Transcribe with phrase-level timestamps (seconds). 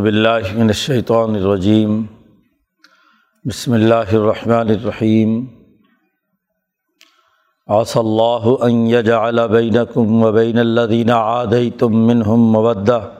[0.00, 2.02] باللہ من الشیطان الرجیم۔
[3.44, 5.44] بسم اللہ الرحمن الرحیم۔
[7.66, 13.10] عص اللہ ان یجعل بینکم و بین الذین عادیتم منہم مودہ۔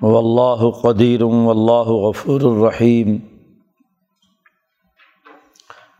[0.00, 3.18] واللہ قدیر واللہ غفور الرحیم۔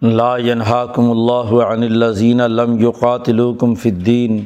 [0.02, 4.44] لا ينهاكم اللہ عن الذین لم يقاتلوكم فی الدین۔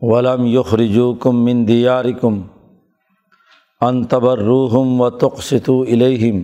[0.00, 2.42] ولم يخرجوكم من دیارکم۔
[3.80, 4.02] ان
[5.00, 6.42] و تقسط الہم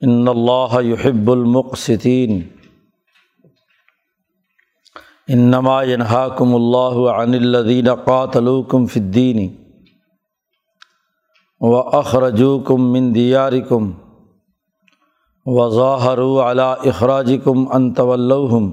[0.00, 2.40] ان اللہ يحب المقصطین
[5.28, 9.54] انما ينهاكم اللہ عن الذين قاتلوكم في الدين
[11.60, 13.92] واخرجوكم من دياركم
[15.46, 18.72] وظاهروا على اخراجكم ان تولوهم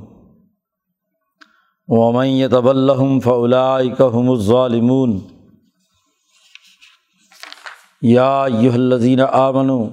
[1.88, 5.33] ومن يتولهم فاولئك هم الظالمون.
[8.04, 9.86] یا یہ الذین آمنوا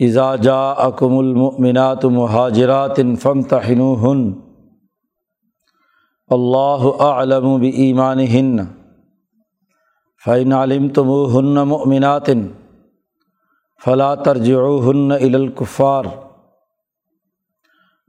[0.00, 4.20] اذا جاءکم المؤمنات مہاجرات فامتحنوہن،
[6.30, 8.64] اللہ اعلم بایمانہن،
[10.24, 12.28] فإن علمتموہن مؤمنات،
[13.82, 16.04] فلا ترجعوہن الی الکفار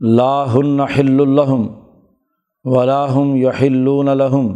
[0.02, 1.68] لا ہن حل لهم،
[2.66, 4.54] ولا هم يحلون لهم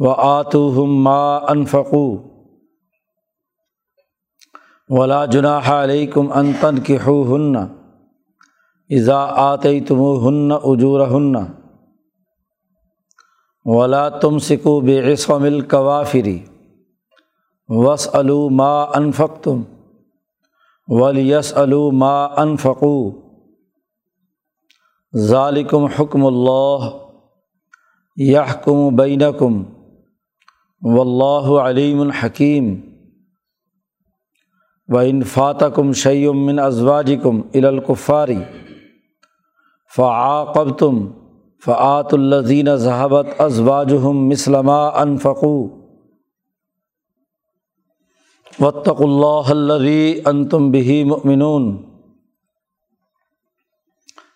[0.00, 2.29] وآتوہم ما انفقوا
[4.90, 7.56] ولا جناح علیکم انتن کی ہن
[8.90, 11.34] اذا آتے تم ہن اجور ہن
[13.66, 16.38] ولا تم سکو بے عصم القوافری
[17.68, 19.62] وس علو ما انفق تم
[20.88, 22.94] ولیس علو ما انفقو
[25.14, 26.90] ظالکم حکم اللہ
[28.16, 29.62] یحکم بینکم
[30.82, 32.74] و اللہ علیم الحکیم
[34.90, 38.38] و انفات کم شعیم من ازواج کم القفاری
[39.92, 41.06] فعاقب تم
[41.62, 45.52] فعت الزین ذہبت ازواجہم مسلمہ انفقو
[48.60, 51.76] وطق اللہ الری ان تم بہی مؤمنون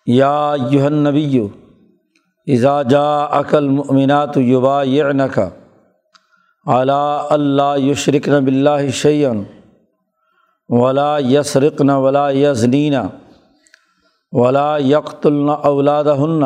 [0.07, 1.39] یا یوہن نبی
[2.47, 5.49] اذا جا عقل مؤمنات یبا یعنکا
[6.65, 9.43] علا اللہ یشرکن بلّہ شعین
[10.69, 12.95] ولا یسرقن ولا یزنین
[14.33, 16.43] ولا یقتلن اولاد ہن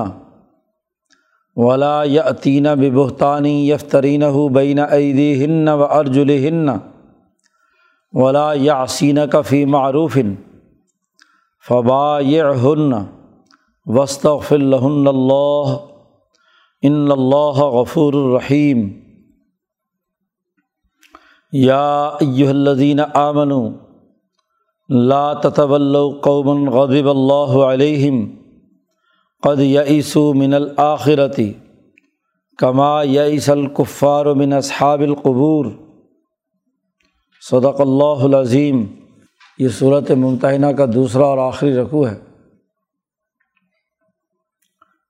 [1.57, 6.69] ولا یتین ببحتانی یفترین بین عیدی ہن و ارجل ہن
[8.13, 10.17] ولا یاسین کفی معروف
[11.65, 12.19] فبا
[12.63, 12.93] ہن
[13.87, 15.75] وسطف الہن اللہ
[16.83, 18.87] ان اللہ غفور الرحیم
[21.53, 21.85] یا
[22.21, 23.88] ایہلدین آمنو
[24.89, 28.23] لا تطول قومن غضب اللہ علیہم
[29.43, 31.51] قد یئیسو من الآخرتی
[32.59, 35.65] کما یئیس الکفار من اصحاب القبور.
[37.43, 38.83] صدق اللہ العظیم.
[39.59, 42.15] یہ صورت ممتحنہ کا دوسرا اور آخری رقو ہے.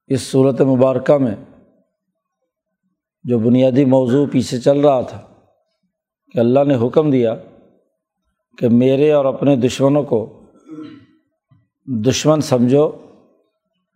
[0.07, 1.35] اس صورت مبارکہ میں
[3.25, 5.19] جو بنیادی موضوع پیچھے چل رہا تھا
[6.35, 7.35] کہ اللہ نے حکم دیا
[8.59, 10.41] کہ میرے اور اپنے دشمنوں کو
[11.85, 12.91] دشمن سمجھو،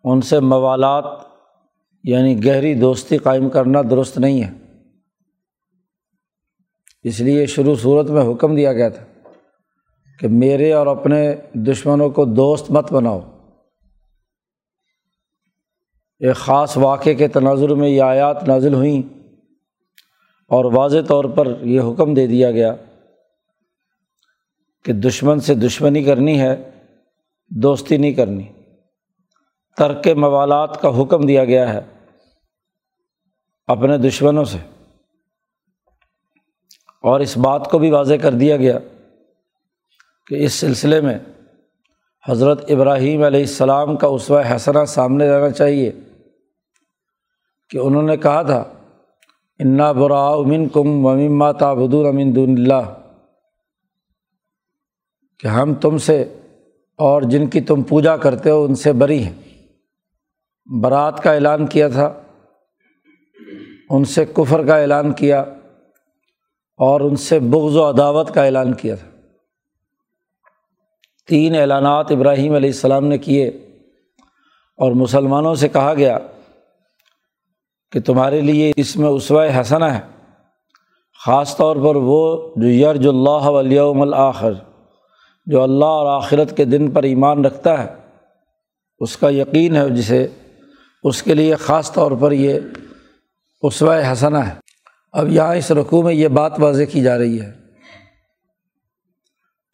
[0.04, 1.06] ان سے موالات
[2.04, 4.52] یعنی گہری دوستی قائم کرنا درست نہیں ہے۔
[7.04, 9.06] اس لیے شروع صورت میں حکم دیا گیا تھا
[10.20, 13.20] کہ میرے اور اپنے دشمنوں کو دوست مت بناؤ۔
[16.20, 19.02] ایک خاص واقعے کے تناظر میں یہ آیات نازل ہوئیں
[20.50, 22.76] اور واضح طور پر یہ حکم دے دیا گیا
[24.84, 26.70] کہ دشمن سے دشمنی کرنی ہے،
[27.50, 28.44] دوستی نہیں کرنی۔
[29.78, 31.80] ترک موالات کا حکم دیا گیا ہے
[33.68, 34.58] اپنے دشمنوں سے۔
[37.02, 38.80] اور اس بات کو بھی واضح کر دیا گیا
[40.28, 41.20] کہ اس سلسلے میں
[42.28, 45.92] حضرت ابراہیم علیہ السلام کا اسوہ حسنہ سامنے رہنا چاہیے۔
[47.70, 48.64] کہ انہوں نے کہا تھا،
[49.60, 53.03] انا برا امن کم ومما تابدور امین دون اللہ
[55.40, 56.34] کہ ہم تم سے
[57.00, 59.34] اور جن کی تم پوجا کرتے ہو ان سے بری ہیں۔
[60.82, 62.14] برات کا اعلان کیا تھا،
[63.90, 65.40] ان سے کفر کا اعلان کیا
[66.80, 69.08] اور ان سے بغض و عداوت کا اعلان کیا تھا۔
[71.28, 73.48] تین اعلانات ابراہیم علیہ السلام نے کیے
[74.80, 76.18] اور مسلمانوں سے کہا گیا
[77.92, 80.02] کہ تمہارے لیے اس میں اسوائے حسنا ہے،
[81.26, 84.54] خاص طور پر وہ جو یرج اللہ ولیوم الآخر۔
[85.46, 87.88] جو اللہ اور آخرت کے دن پر ایمان رکھتا ہے،
[89.02, 90.28] اس کا یقین ہے جسے
[91.04, 92.60] اس کے لیے خاص طور پر یہ
[93.64, 94.54] اسوہ حسنہ ہے۔
[95.14, 97.52] اب یہاں اس رقوع میں یہ بات واضح کی جا رہی ہے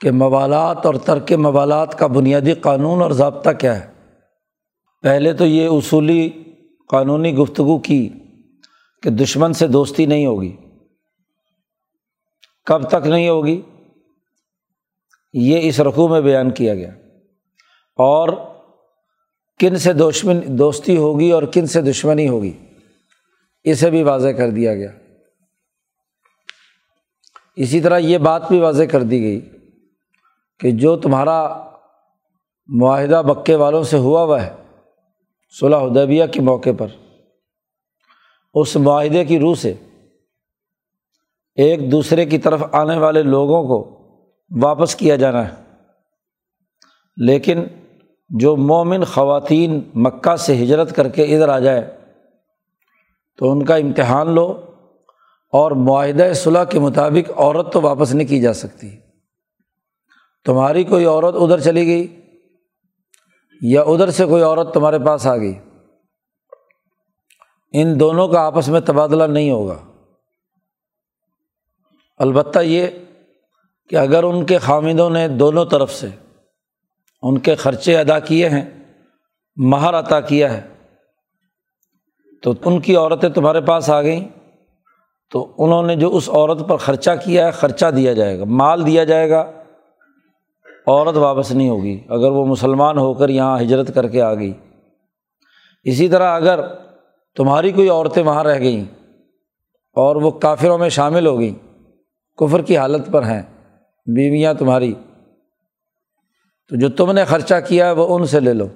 [0.02, 3.88] کہ موالات اور ترک موالات کا بنیادی قانون اور ضابطہ کیا ہے۔
[5.04, 6.30] پہلے تو یہ اصولی
[6.90, 8.10] قانونی گفتگو کی
[9.04, 10.56] کہ دشمن سے دوستی نہیں ہوگی،
[12.68, 13.62] کب تک نہیں ہوگی؟
[15.34, 16.90] یہ اس رقوع میں بیان کیا گیا۔
[17.96, 18.30] اور
[19.60, 22.58] کن سے دشمن دوستی ہوگی اور کن سے دشمنی ہوگی،
[23.64, 24.92] اسے بھی واضح کر دیا گیا۔
[27.56, 29.50] اسی طرح یہ بات بھی واضح کر دی گئی
[30.60, 31.70] کہ جو تمہارا
[32.68, 34.54] معاہدہ مکے والوں سے ہوا ہوا ہے
[35.60, 36.88] صلاح ادیبیہ کے موقع پر،
[38.54, 39.74] اس معاہدے کی روح سے
[41.56, 43.99] ایک دوسرے کی طرف آنے والے لوگوں کو
[44.62, 45.64] واپس کیا جانا ہے۔
[47.18, 47.64] لیکن
[48.30, 51.98] جو مومن خواتین مکہ سے ہجرت کر کے ادھر آ جائے،
[53.38, 54.66] تو ان کا امتحان لو
[55.52, 58.98] اور معاہدہ صلاح کے مطابق عورت تو واپس نہیں کی جا سکتی۔
[60.46, 62.22] تمہاری کوئی عورت ادھر چلی گئی
[63.62, 65.60] یا ادھر سے کوئی عورت تمہارے پاس آ گئی،
[67.74, 69.78] ان دونوں کا آپس میں تبادلہ نہیں ہوگا۔
[72.18, 72.88] البتہ یہ
[73.90, 76.08] کہ اگر ان کے خامدوں نے دونوں طرف سے
[77.22, 78.66] ان کے خرچے ادا کیے ہیں،
[79.58, 80.62] مہر عطا کیا ہے،
[82.44, 84.28] تو ان کی عورتیں تمہارے پاس آ گئیں،
[85.32, 88.86] تو انہوں نے جو اس عورت پر خرچہ کیا ہے، خرچہ دیا جائے گا، مال
[88.86, 89.42] دیا جائے گا،
[90.88, 94.54] عورت واپس نہیں ہوگی، اگر وہ مسلمان ہو کر یہاں ہجرت کر کے آ گئی۔
[95.84, 96.60] اسی طرح اگر
[97.38, 98.84] تمہاری کوئی عورتیں وہاں رہ گئیں
[99.96, 101.54] اور وہ کافروں میں شامل ہو گئیں،
[102.40, 103.42] کفر کی حالت پر ہیں
[104.16, 104.94] بیویاں تمہاری۔
[106.68, 108.68] تو جو تم نے خرچہ کیا ہے وہ ان سے لے لو۔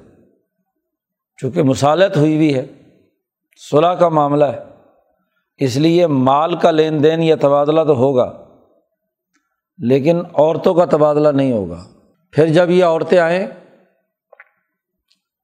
[1.41, 2.65] چونکہ مصالحت ہوئی ہوئی ہے
[3.71, 4.59] صلاح کا معاملہ ہے۔
[5.57, 8.45] اس لیے مال کا لین دین یا تبادلہ تو ہوگا،
[9.77, 11.83] لیکن عورتوں کا تبادلہ نہیں ہوگا۔
[12.31, 13.47] پھر جب یہ عورتیں آئیں،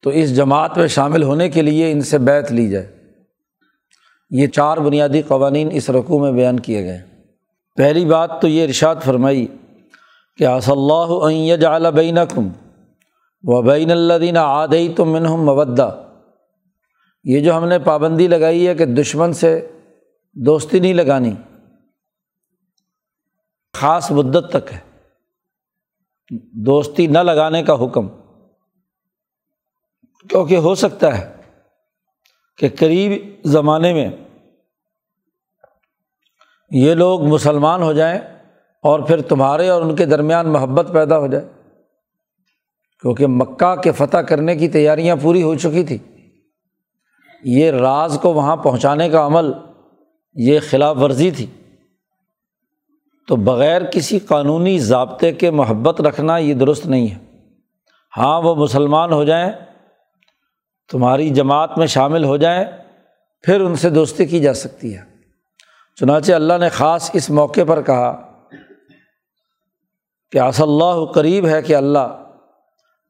[0.01, 2.95] تو اس جماعت میں شامل ہونے کے لیے ان سے بیت لی جائے۔
[4.29, 7.01] یہ چار بنیادی قوانین اس رقوع میں بیان کیے گئے۔
[7.75, 9.47] پہلی بات تو یہ ارشاد فرمائی
[10.39, 12.47] کہ آص اللہ جعل بین کم
[13.43, 16.07] و بین اللہ آدئی تو منہم مودہ۔
[17.23, 19.71] یہ جو ہم نے پابندی لگائی ہے کہ دشمن سے
[20.33, 21.31] دوستی نہیں لگانی،
[23.73, 24.79] خاص مدت تک ہے۔
[26.65, 28.07] دوستی نہ لگانے کا حکم۔
[30.29, 31.35] کیونکہ ہو سکتا ہے
[32.57, 33.11] کہ قریب
[33.43, 34.09] زمانے میں
[36.71, 38.38] یہ لوگ مسلمان ہو جائیں
[38.81, 41.47] اور پھر تمہارے اور ان کے درمیان محبت پیدا ہو جائے۔
[43.01, 45.97] کیونکہ مکہ کے فتح کرنے کی تیاریاں پوری ہو چکی تھی
[47.43, 49.51] یہ راز کو وہاں پہنچانے کا عمل،
[50.35, 51.45] یہ خلاف ورزی تھی۔
[53.27, 57.17] تو بغیر کسی قانونی ضابطے کے محبت رکھنا یہ درست نہیں ہے۔
[58.17, 59.51] ہاں وہ مسلمان ہو جائیں،
[60.91, 62.65] تمہاری جماعت میں شامل ہو جائیں،
[63.41, 65.01] پھر ان سے دوستی کی جا سکتی ہے۔
[65.95, 68.28] چنانچہ اللہ نے خاص اس موقع پر کہا
[70.31, 72.23] کہ آص اللہ قریب ہے کہ اللہ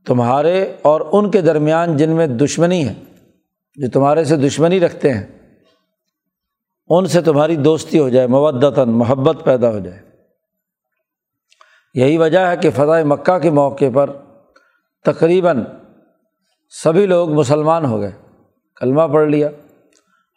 [0.06, 2.94] تمہارے اور ان کے درمیان جن میں دشمنی ہے،
[3.76, 5.28] جو تمہارے سے دشمنی رکھتے ہیں،
[6.88, 10.00] ان سے تمہاری دوستی ہو جائے، مودتاً محبت پیدا ہو جائے۔
[11.94, 14.10] یہی وجہ ہے کہ فضائے مکہ کے موقع پر
[15.06, 15.64] تقریباً
[16.84, 18.12] سبھی لوگ مسلمان ہو گئے۔
[18.76, 19.50] کلمہ پڑھ لیا۔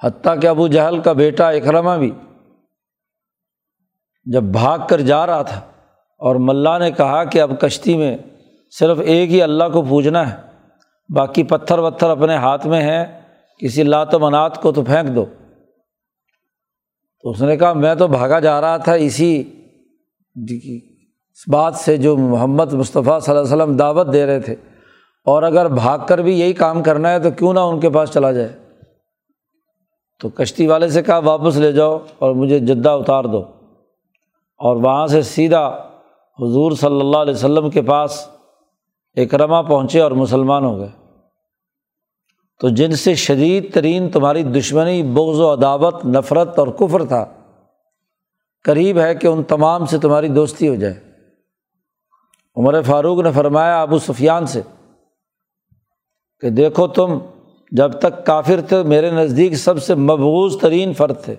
[0.02, 2.10] حتیٰ کہ ابو جہل کا بیٹا اکرما بھی
[4.24, 5.71] جب بھاگ کر جا رہا تھا
[6.22, 8.16] اور ملا نے کہا کہ اب کشتی میں
[8.78, 10.36] صرف ایک ہی اللہ کو پوجنا ہے،
[11.14, 13.22] باقی پتھر وتھر اپنے ہاتھ میں ہیں،
[13.58, 15.24] کسی لات و منات کو تو پھینک دو۔
[17.22, 19.42] تو اس نے کہا، میں تو بھاگا جا رہا تھا اسی
[21.30, 24.56] اس بات سے جو محمد مصطفیٰ صلی اللہ علیہ وسلم دعوت دے رہے تھے۔
[25.24, 28.10] اور اگر بھاگ کر بھی یہی کام کرنا ہے تو کیوں نہ ان کے پاس
[28.10, 28.58] چلا جائے۔
[30.20, 33.42] تو کشتی والے سے کہا، واپس لے جاؤ اور مجھے جدہ اتار دو۔
[34.58, 35.91] اور وہاں سے سیدھا
[36.40, 38.28] حضور صلی اللہ علیہ وسلم کے پاس
[39.16, 40.88] اکرما پہنچے اور مسلمان ہو گئے۔
[42.60, 47.26] تو جن سے شدید ترین تمہاری دشمنی، بغض و عداوت، نفرت اور کفر تھا،
[48.64, 50.94] قریب ہے کہ ان تمام سے تمہاری دوستی ہو جائے۔
[52.56, 54.62] عمر فاروق نے فرمایا ابو سفیان سے
[56.40, 57.18] کہ دیکھو تم،
[57.70, 61.36] جب تک کافر تھے، میرے نزدیک سب سے مبوض ترین فرد تھے۔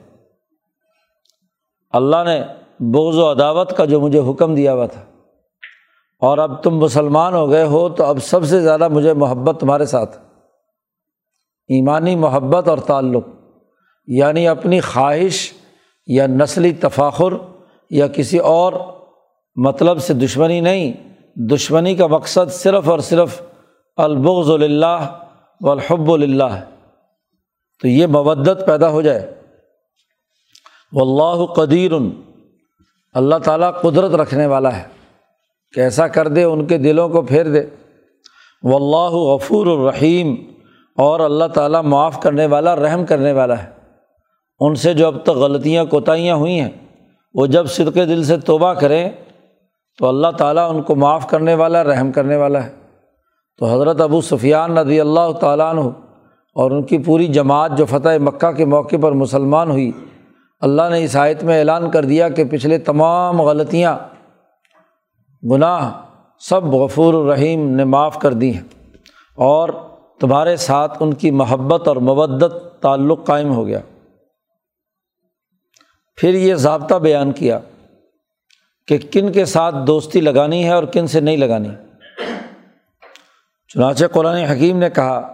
[1.90, 2.44] اللہ نے
[2.92, 5.02] بغض و عداوت کا جو مجھے حکم دیا ہوا تھا۔
[6.20, 9.86] اور اب تم مسلمان ہو گئے ہو تو اب سب سے زیادہ مجھے محبت تمہارے
[9.86, 10.18] ساتھ۔
[11.68, 13.24] ایمانی محبت اور تعلق
[14.08, 15.54] یعنی اپنی خواہش
[16.08, 17.34] یا نسلی تفاخر
[17.90, 18.74] یا کسی اور
[19.56, 20.94] مطلب سے دشمنی نہیں،
[21.36, 23.42] دشمنی کا مقصد صرف اور صرف
[23.98, 25.18] البغض اللہ
[25.62, 26.62] و الحب اللہ
[27.82, 29.42] تو یہ مودت پیدا ہو جائے۔
[30.94, 31.92] و اللہ قدیر۔
[33.14, 34.84] اللہ تعالیٰ قدرت رکھنے والا ہے
[35.74, 37.64] کہ ایسا کر دے، ان کے دلوں کو پھیر دے۔
[38.64, 40.36] و اللہ غفور الرحیم۔
[40.98, 43.70] اور اللہ تعالیٰ معاف کرنے والا، رحم کرنے والا ہے۔
[44.60, 46.72] ان سے جو اب تک غلطیاں، کوتاہیاں ہوئی ہیں،
[47.34, 49.10] وہ جب صدق دل سے توبہ کریں،
[50.00, 52.72] تو اللہ تعالیٰ ان کو معاف کرنے والا، رحم کرنے والا ہے۔
[53.58, 55.82] تو حضرت ابو سفیان ندی اللہ تعالیٰ عنہ
[56.56, 59.92] اور ان کی پوری جماعت جو فتح مکہ کے موقع پر مسلمان ہوئی
[60.64, 63.98] اللہ نے اس آیت میں اعلان کر دیا کہ پچھلے تمام غلطیاں،
[65.52, 66.02] گناہ
[66.40, 68.64] سب غفور الرحیم نے معاف کر دی ہیں
[69.36, 69.70] اور
[70.20, 73.80] تمہارے ساتھ ان کی محبت اور مبت تعلق قائم ہو گیا۔
[76.16, 77.60] پھر یہ ضابطہ بیان کیا
[78.88, 81.70] کہ کن کے ساتھ دوستی لگانی ہے اور کن سے نہیں لگانی۔
[83.68, 85.34] چنانچہ قرآن حکیم نے کہا،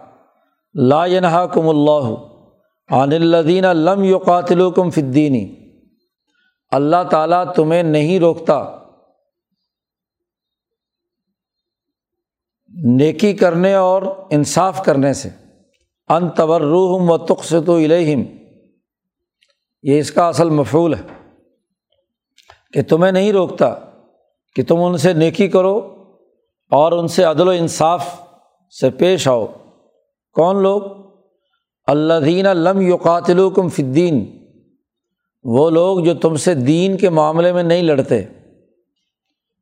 [0.74, 2.29] لا ینہا کم اللہ
[2.92, 5.56] عن الدین لم یو قاتل کم فدینی
[6.72, 8.80] اللہ تعالیٰ تمہیں نہیں روکتا۔
[12.84, 15.30] نیکی کرنے اور انصاف کرنے سے۔
[16.08, 18.24] ان تورروہم و تخصت و الہم
[19.84, 21.02] یہ اس کا اصل مفول ہے۔
[22.74, 23.76] کہ تمہیں نہیں روکتا
[24.56, 26.04] کہ تم ان سے نیکی کرو
[26.70, 28.22] اور ان سے عدل و انصاف
[28.80, 29.46] سے پیش آؤ۔
[30.34, 31.09] کون لوگ؟
[31.90, 34.46] اللہ دین لم یقاتل کم فدین
[35.44, 38.22] وہ لوگ جو تم سے دین کے معاملے میں نہیں لڑتے،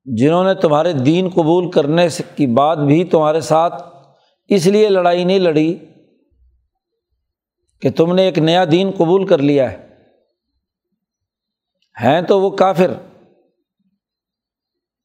[0.05, 3.83] جنہوں نے تمہارے دین قبول کرنے کی بات بھی تمہارے ساتھ،
[4.47, 5.77] اس لیے لڑائی نہیں لڑی
[7.81, 9.87] کہ تم نے ایک نیا دین قبول کر لیا ہے۔
[12.01, 12.91] ہیں تو وہ کافر۔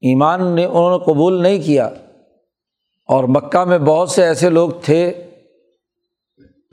[0.01, 1.87] ایمان نے انہوں نے قبول نہیں کیا۔
[3.07, 5.29] اور مکہ میں بہت سے ایسے لوگ تھے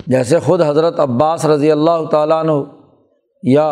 [0.09, 2.51] جیسے خود حضرت عباس رضی اللہ تعالیٰ عنہ
[3.43, 3.69] یا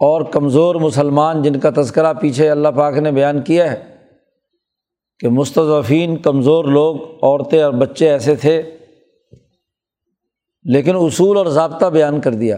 [0.00, 3.82] اور کمزور مسلمان جن کا تذکرہ پیچھے اللہ پاک نے بیان کیا ہے
[5.20, 8.62] کہ مستضفین کمزور لوگ، عورتیں اور بچے ایسے تھے،
[10.64, 12.56] لیکن اصول اور ضابطہ بیان کر دیا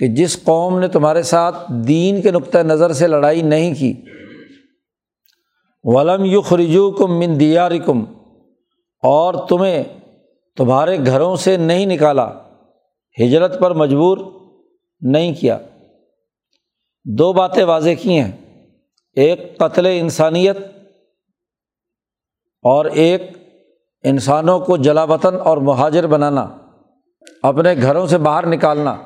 [0.00, 1.56] کہ جس قوم نے تمہارے ساتھ
[1.88, 3.92] دین کے نقطۂ نظر سے لڑائی نہیں کی،
[5.84, 8.04] ولم یو خرجو کم من دیار کم
[9.02, 9.82] اور تمہیں
[10.60, 12.30] تمہارے گھروں سے نہیں نکالا،
[13.22, 14.18] ہجرت پر مجبور
[15.00, 15.58] نہیں کیا۔
[17.04, 18.32] دو باتیں واضح کی ہیں،
[19.12, 20.56] ایک قتل انسانیت
[22.62, 23.22] اور ایک
[24.02, 26.56] انسانوں کو جلا وطن اور مہاجر بنانا،
[27.42, 28.96] اپنے گھروں سے باہر نکالنا۔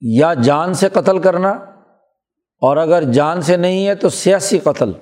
[0.00, 1.50] یا جان سے قتل کرنا،
[2.58, 4.92] اور اگر جان سے نہیں ہے تو سیاسی قتل۔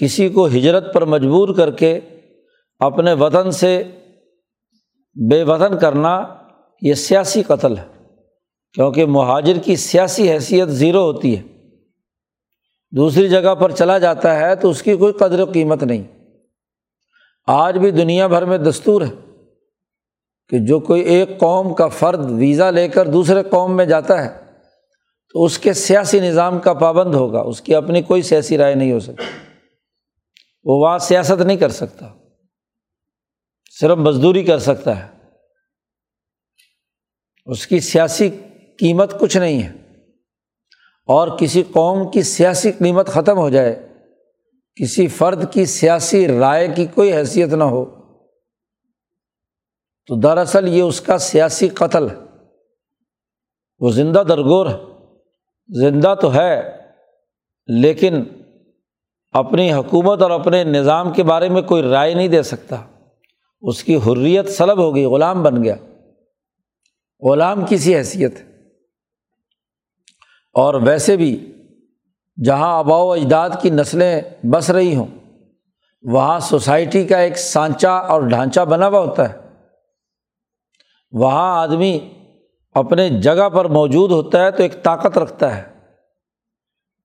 [0.00, 2.00] کسی کو ہجرت پر مجبور کر کے
[2.78, 3.82] اپنے وطن سے
[5.30, 6.24] بے وطن کرنا
[6.82, 7.84] یہ سیاسی قتل ہے۔
[8.72, 11.42] کیونکہ مہاجر کی سیاسی حیثیت زیرو ہوتی ہے۔
[12.96, 16.02] دوسری جگہ پر چلا جاتا ہے تو اس کی کوئی قدر و قیمت نہیں۔
[17.46, 19.38] آج بھی دنیا بھر میں دستور ہے
[20.48, 24.44] کہ جو کوئی ایک قوم کا فرد ویزا لے کر دوسرے قوم میں جاتا ہے
[25.32, 28.92] تو اس کے سیاسی نظام کا پابند ہوگا۔ اس کی اپنی کوئی سیاسی رائے نہیں
[28.92, 29.47] ہو سکتی۔
[30.68, 32.14] وہ وہاں سیاست نہیں کر سکتا۔
[33.80, 35.18] صرف مزدوری کر سکتا ہے۔
[37.46, 38.30] اس کی سیاسی
[38.78, 39.72] قیمت کچھ نہیں ہے۔
[41.06, 43.88] اور کسی قوم کی سیاسی قیمت ختم ہو جائے،
[44.74, 47.84] کسی فرد کی سیاسی رائے کی کوئی حیثیت نہ ہو،
[50.06, 52.16] تو دراصل یہ اس کا سیاسی قتل ہے۔
[53.78, 54.78] وہ زندہ درگور ہے۔
[55.80, 56.78] زندہ تو ہے،
[57.66, 58.24] لیکن
[59.30, 62.76] اپنی حکومت اور اپنے نظام کے بارے میں کوئی رائے نہیں دے سکتا۔
[63.60, 65.74] اس کی حریت سلب ہو گئی، غلام بن گیا۔
[67.20, 68.34] غلام کسی حیثیت۔
[70.52, 71.52] اور ویسے بھی
[72.44, 75.06] جہاں آبا و اجداد کی نسلیں بس رہی ہوں،
[76.02, 79.38] وہاں سوسائٹی کا ایک سانچہ اور ڈھانچہ بنا ہوا ہوتا ہے۔
[81.12, 81.98] وہاں آدمی
[82.72, 85.77] اپنے جگہ پر موجود ہوتا ہے تو ایک طاقت رکھتا ہے۔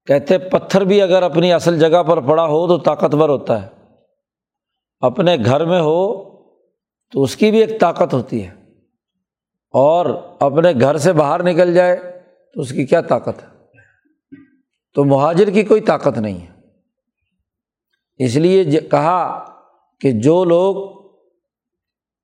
[0.06, 3.68] کہتے پتھر بھی اگر اپنی اصل جگہ پر پڑا ہو تو طاقتور ہوتا ہے۔
[5.00, 6.24] اپنے گھر میں ہو
[7.12, 8.50] تو اس کی بھی ایک طاقت ہوتی ہے۔
[9.72, 10.06] اور
[10.40, 12.22] اپنے گھر سے باہر نکل جائے
[12.54, 13.48] تو اس کی کیا طاقت ہے؟
[14.94, 16.54] تو مہاجر کی کوئی طاقت نہیں ہے۔
[18.18, 19.46] اس لیے کہا
[20.02, 21.04] کہ جو لوگ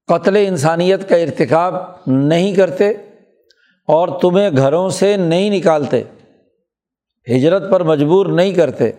[0.07, 1.73] قتل انسانیت کا ارتکاب
[2.07, 2.89] نہیں کرتے
[3.87, 6.03] اور تمہیں گھروں سے نہیں نکالتے
[7.27, 8.91] ہجرت پر مجبور نہیں کرتے،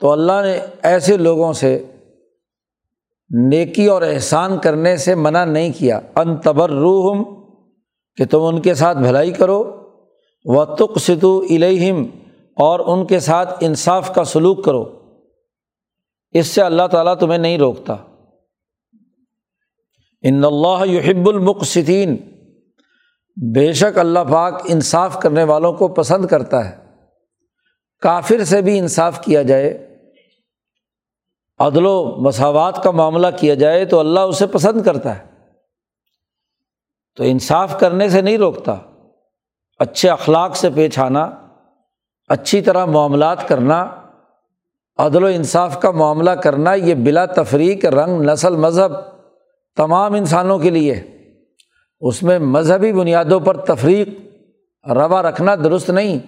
[0.00, 1.84] تو اللہ نے ایسے لوگوں سے
[3.30, 7.24] نیکی اور احسان کرنے سے منع نہیں کیا۔ ان تبر روحم
[8.16, 9.82] کہ تم ان کے ساتھ بھلائی کرو۔
[10.44, 12.04] و تک ستو الہم
[12.56, 14.92] اور ان کے ساتھ انصاف کا سلوک کرو۔
[16.30, 17.96] اس سے اللہ تعالیٰ تمہیں نہیں روکتا۔
[20.22, 22.16] ان اللہ یحب المقصین
[23.54, 26.85] بے شک اللہ پاک انصاف کرنے والوں کو پسند کرتا ہے۔
[28.00, 29.96] کافر سے بھی انصاف کیا جائے،
[31.58, 35.24] عدل و مساوات کا معاملہ کیا جائے تو اللہ اسے پسند کرتا ہے۔
[37.16, 38.76] تو انصاف کرنے سے نہیں روکتا،
[39.78, 41.30] اچھے اخلاق سے پیش آنا،
[42.28, 43.94] اچھی طرح معاملات کرنا،
[44.98, 48.92] عدل و انصاف کا معاملہ کرنا، یہ بلا تفریق رنگ، نسل، مذہب
[49.76, 51.02] تمام انسانوں کے لیے
[52.00, 54.08] اس میں مذہبی بنیادوں پر تفریق،
[54.90, 56.18] روا رکھنا درست نہیں۔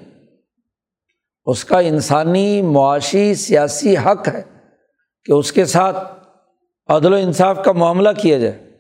[1.49, 4.43] اس کا انسانی معاشی سیاسی حق ہے
[5.25, 5.97] کہ اس کے ساتھ
[6.87, 8.71] عدل و انصاف کا معاملہ کیا جائے۔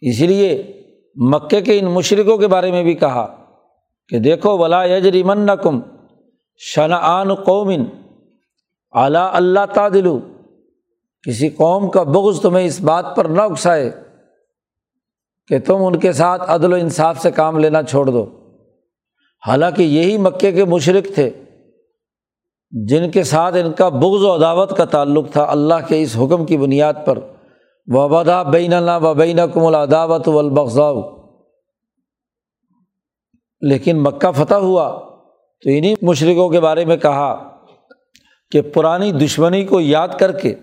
[0.00, 0.72] اسی لیے
[1.14, 3.44] مکے کے ان مشرقوں کے بارے میں بھی کہا
[4.08, 5.80] کہ دیکھو، ولا یجریمن کم
[6.58, 7.84] شنعان قومن
[8.92, 10.20] اعلیٰ اللہ تعدلو
[11.22, 13.90] کسی قوم کا بغض تمہیں اس بات پر نہ اکسائے
[15.46, 18.26] کہ تم ان کے ساتھ عدل و انصاف سے کام لینا چھوڑ دو۔
[19.46, 21.30] حالانکہ یہی مکے کے مشرق تھے۔
[22.82, 26.46] جن کے ساتھ ان کا بغض و عداوت کا تعلق تھا، اللہ کے اس حکم
[26.46, 27.18] کی بنیاد پر۔
[27.86, 30.92] وبدا بین اللہ و بین کم العداوت والبغضاء۔
[33.60, 35.00] لیکن مکہ فتح ہوا۔
[35.62, 37.56] تو انہیں مشرقوں کے بارے میں کہا
[38.50, 40.54] کہ پرانی دشمنی کو یاد کر کے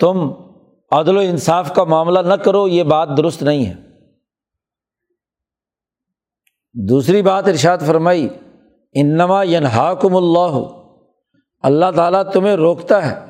[0.00, 0.32] تم
[0.90, 3.74] عدل و انصاف کا معاملہ نہ کرو، یہ بات درست نہیں ہے۔
[6.88, 8.28] دوسری بات ارشاد فرمائی
[8.92, 10.68] انما ینہاکم اللہ۔
[11.62, 13.26] اللہ تعالیٰ تمہیں روکتا ہے۔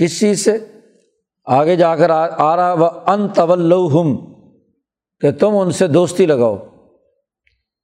[0.00, 0.58] کس چیز سے؟
[1.44, 3.72] آگے جا کر آ رہا وہ ان طول
[5.20, 6.56] کہ تم ان سے دوستی لگاؤ۔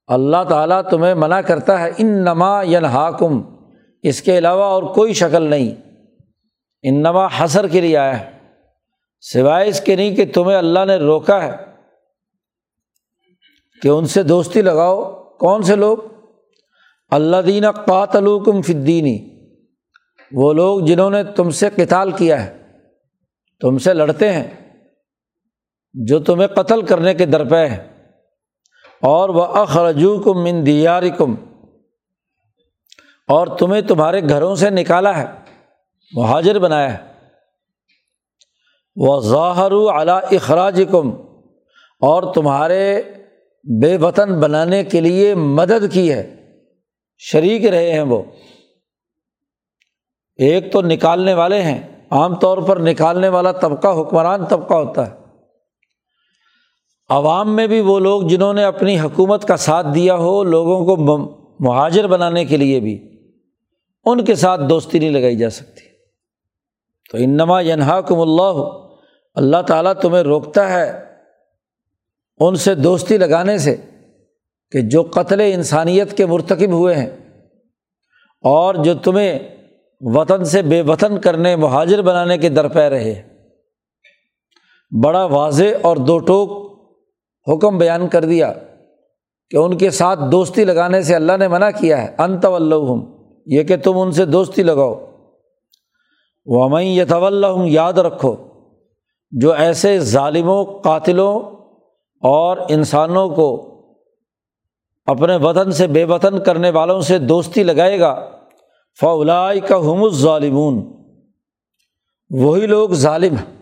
[0.07, 3.41] اللہ تعالیٰ تمہیں منع کرتا ہے ان نما ینہاکم۔
[4.03, 5.75] اس کے علاوہ اور کوئی شکل نہیں۔
[6.83, 8.31] ان نما حسر کے لیے آیا ہے۔
[9.21, 11.55] سوائے اس کے نہیں کہ تمہیں اللہ نے روکا ہے۔
[13.81, 15.97] کہ ان سے دوستی لگاؤ۔ کون سے لوگ؟
[17.09, 19.33] اللہ دینہ قاتلوکم فدینی
[20.31, 22.57] وہ لوگ جنہوں نے تم سے کتال کیا ہے،
[23.61, 24.79] تم سے لڑتے ہیں،
[25.93, 28.09] جو تمہیں قتل کرنے کے درپے ہیں۔
[29.01, 31.35] اور وہ اخرجو کم من دیار کم
[33.27, 35.25] اور تمہیں تمہارے گھروں سے نکالا ہے،
[36.13, 37.29] مہاجر بنایا ہے۔
[38.95, 41.11] وہ ظاہر اعلیٰ اخراج کم
[41.99, 43.01] اور تمہارے
[43.81, 46.42] بے وطن بنانے کے لیے مدد کی ہے۔
[47.31, 48.23] شریک رہے ہیں وہ۔
[50.35, 55.15] ایک تو نکالنے والے ہیں۔ عام طور پر نکالنے والا طبقہ حکمران طبقہ ہوتا ہے۔
[57.09, 60.95] عوام میں بھی وہ لوگ جنہوں نے اپنی حکومت کا ساتھ دیا ہو، لوگوں کو
[61.59, 63.17] مہاجر بنانے کے لیے بھی،
[64.05, 65.81] ان کے ساتھ دوستی نہیں لگائی جا سکتی۔
[67.11, 68.77] تو انما ینہا کم اللہ
[69.35, 70.99] اللہ تعالیٰ تمہیں روکتا ہے
[72.39, 73.75] ان سے دوستی لگانے سے۔
[74.73, 77.09] کہ جو قتل انسانیت کے مرتکب ہوئے ہیں
[78.41, 79.39] اور جو تمہیں
[80.01, 83.21] وطن سے بے وطن کرنے، مہاجر بنانے کے درپے رہے
[85.03, 86.73] بڑا واضح اور دو ٹوک
[87.53, 88.53] حکم بیان کر دیا
[89.49, 93.63] کہ ان کے ساتھ دوستی لگانے سے اللہ نے منع کیا ہے۔ انت ولہم یہ
[93.63, 95.05] کہ تم ان سے دوستی لگاؤ۔
[96.45, 98.35] وہ میں یہ طول یاد رکھو،
[99.31, 101.39] جو ایسے ظالموں، قاتلوں
[102.21, 103.72] اور انسانوں کو
[105.05, 108.29] اپنے وطن سے بے وطن کرنے والوں سے دوستی لگائے گا۔
[108.99, 111.03] فلائی کا ہم ظالمون
[112.29, 113.55] وہی لوگ ظالم ہیں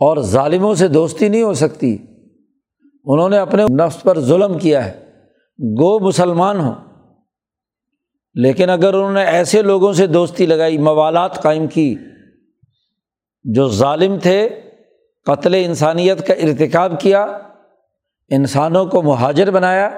[0.00, 1.98] اور ظالموں سے دوستی نہیں ہو سکتی۔
[3.04, 5.12] انہوں نے اپنے نفس پر ظلم کیا ہے۔
[5.58, 6.74] گو مسلمان ہوں
[8.34, 11.94] لیکن اگر انہوں نے ایسے لوگوں سے دوستی لگائی، موالات قائم کی
[13.44, 14.48] جو ظالم تھے،
[15.26, 17.38] قتل انسانیت کا ارتکاب کیا
[18.34, 19.90] انسانوں کو مہاجر بنایا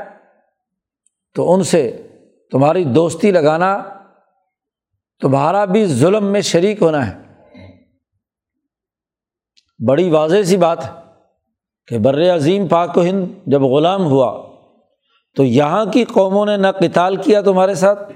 [1.34, 2.08] تو ان سے
[2.50, 3.78] تمہاری دوستی لگانا،
[5.20, 7.24] تمہارا بھی ظلم میں شریک ہونا ہے۔
[9.88, 10.90] بڑی واضح سی بات ہے
[11.86, 14.54] کہ بر عظیم پاک و ہند جب غلام ہوا
[15.36, 18.12] تو یہاں کی قوموں نے نہ کتال کیا تمہارے ساتھ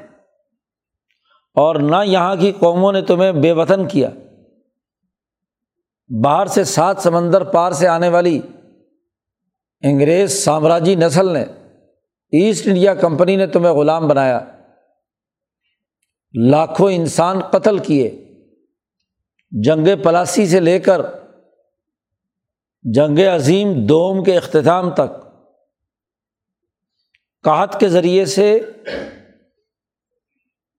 [1.54, 4.10] اور نہ یہاں کی قوموں نے تمہیں بے وطن کیا۔
[6.22, 8.40] باہر سے سات سمندر پار سے آنے والی
[9.82, 11.42] انگریز سامراجی نسل نے
[12.32, 14.40] ایسٹ انڈیا کمپنی نے تمہیں غلام بنایا۔
[16.32, 18.24] لاکھوں انسان قتل کیے۔
[19.50, 21.00] جنگ پلاسی سے لے کر
[22.82, 25.28] جنگ عظیم دوم کے اختتام تک۔
[27.44, 28.60] کہت کے ذریعے سے،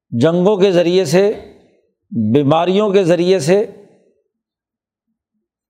[0.10, 1.34] جنگوں کے ذریعے سے،
[2.34, 3.66] بیماریوں کے ذریعے سے،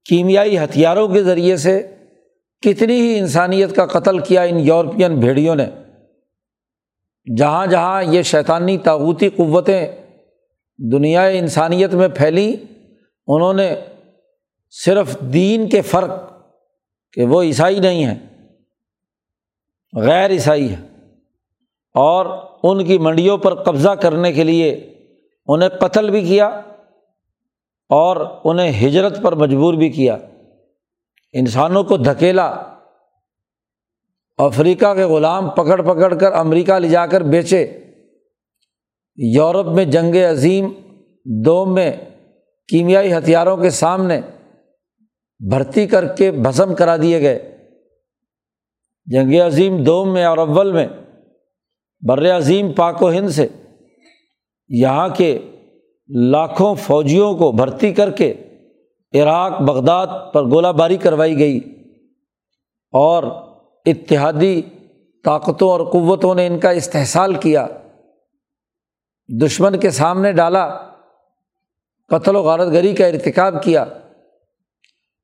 [0.06, 1.96] کیمیائی ہتھیاروں کے ذریعے سے
[2.62, 5.66] کتنی ہی انسانیت کا قتل کیا ان یورپین بھیڑیوں نے۔
[7.38, 9.88] جہاں جہاں یہ شیطانی تاغوتی قوتیں
[10.80, 12.52] دنیا انسانیت میں پھیلیں
[13.28, 13.76] انہوں نے
[14.70, 16.10] صرف دین کے فرق
[17.14, 18.20] کہ وہ عیسائی نہیں ہیں،
[19.94, 20.80] غیر عیسائی ہے
[21.96, 22.26] اور
[22.64, 24.72] ان کی منڈیوں پر قبضہ کرنے کے لیے
[25.48, 26.48] انہیں قتل بھی کیا
[27.90, 30.18] اور انہیں ہجرت پر مجبور بھی کیا۔
[31.34, 32.46] انسانوں کو دھکیلا
[34.38, 37.80] افریقہ کے غلام پکڑ پکڑ کر امریکہ لے جا کر بیچے۔
[39.16, 40.72] یورپ میں جنگ عظیم،
[41.46, 41.92] دوم میں
[42.68, 44.22] کیمیائی ہتھیاروں کے سامنے
[45.50, 47.58] بھرتی کر کے بھسم کرا دیے گئے۔
[49.06, 50.88] جنگ عظیم دوم میں اور اول میں،
[52.08, 53.48] بر عظیم پاک و ہند سے
[54.70, 55.40] یہاں کے
[56.08, 58.34] لاکھوں فوجیوں کو بھرتی کر کے
[59.14, 61.60] عراق، بغداد پر گولہ باری کروائی گئی
[62.92, 63.24] اور
[63.86, 64.62] اتحادی
[65.24, 67.68] طاقتوں اور قوتوں نے ان کا استحصال کیا۔
[69.42, 70.78] دشمن کے سامنے ڈالا،
[72.08, 73.86] قتل و غارت گری کا ارتکاب کیا۔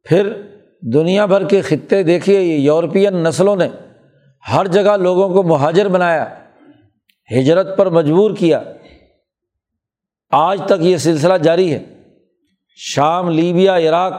[0.03, 0.41] پھر
[0.81, 3.67] دنیا بھر کے خطے دیکھیے، یہ یورپین نسلوں نے
[4.53, 6.25] ہر جگہ لوگوں کو مہاجر بنایا،
[7.31, 8.63] ہجرت پر مجبور کیا۔
[10.29, 11.94] آج تک یہ سلسلہ جاری ہے۔
[12.77, 14.13] شام، لیبیا، عراق،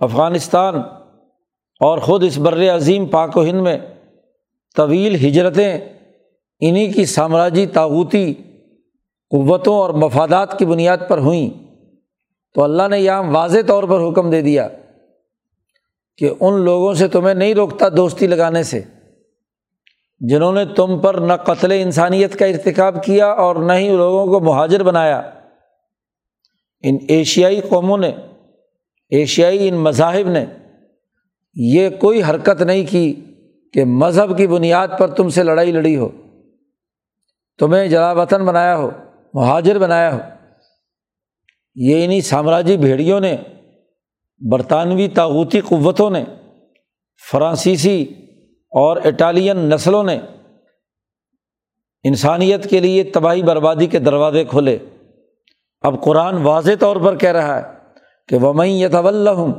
[0.00, 0.74] افغانستان
[1.80, 3.78] اور خود اس بر عظیم پاک و ہند میں
[4.76, 5.78] طویل ہجرتیں
[6.60, 8.34] انہیں کی سامراجی تاوتی
[9.30, 11.64] قوتوں اور مفادات کی بنیاد پر ہوئیں۔
[12.54, 14.68] تو اللہ نے یہاں واضح طور پر حکم دے دیا
[16.16, 18.82] کہ ان لوگوں سے تمہیں نہیں روکتا دوستی لگانے سے،
[20.20, 24.40] جنہوں نے تم پر نہ قتل انسانیت کا ارتکاب کیا اور نہ ہی لوگوں کو
[24.40, 25.33] مہاجر بنایا۔
[26.84, 28.12] ان ایشیائی قوموں نے،
[29.10, 30.44] ایشیائی ان مذاہب نے
[31.54, 33.14] یہ کوئی حرکت نہیں کی
[33.72, 36.08] کہ مذہب کی بنیاد پر تم سے لڑائی لڑی ہو،
[37.58, 38.90] تمہیں جلا وطن بنایا ہو،
[39.34, 40.18] مہاجر بنایا ہو۔
[41.74, 43.36] یہ انہیں سامراجی بھیڑیوں نے،
[44.50, 46.24] برطانوی تاغوتی قوتوں نے،
[47.30, 48.02] فرانسیسی
[48.72, 50.18] اور اٹالین نسلوں نے
[52.04, 54.78] انسانیت کے لیے تباہی بربادی کے دروازے کھولے۔
[55.84, 57.62] اب قرآن واضح طور پر کہہ رہا ہے
[58.28, 59.52] کہ وہ میں یتول ہوں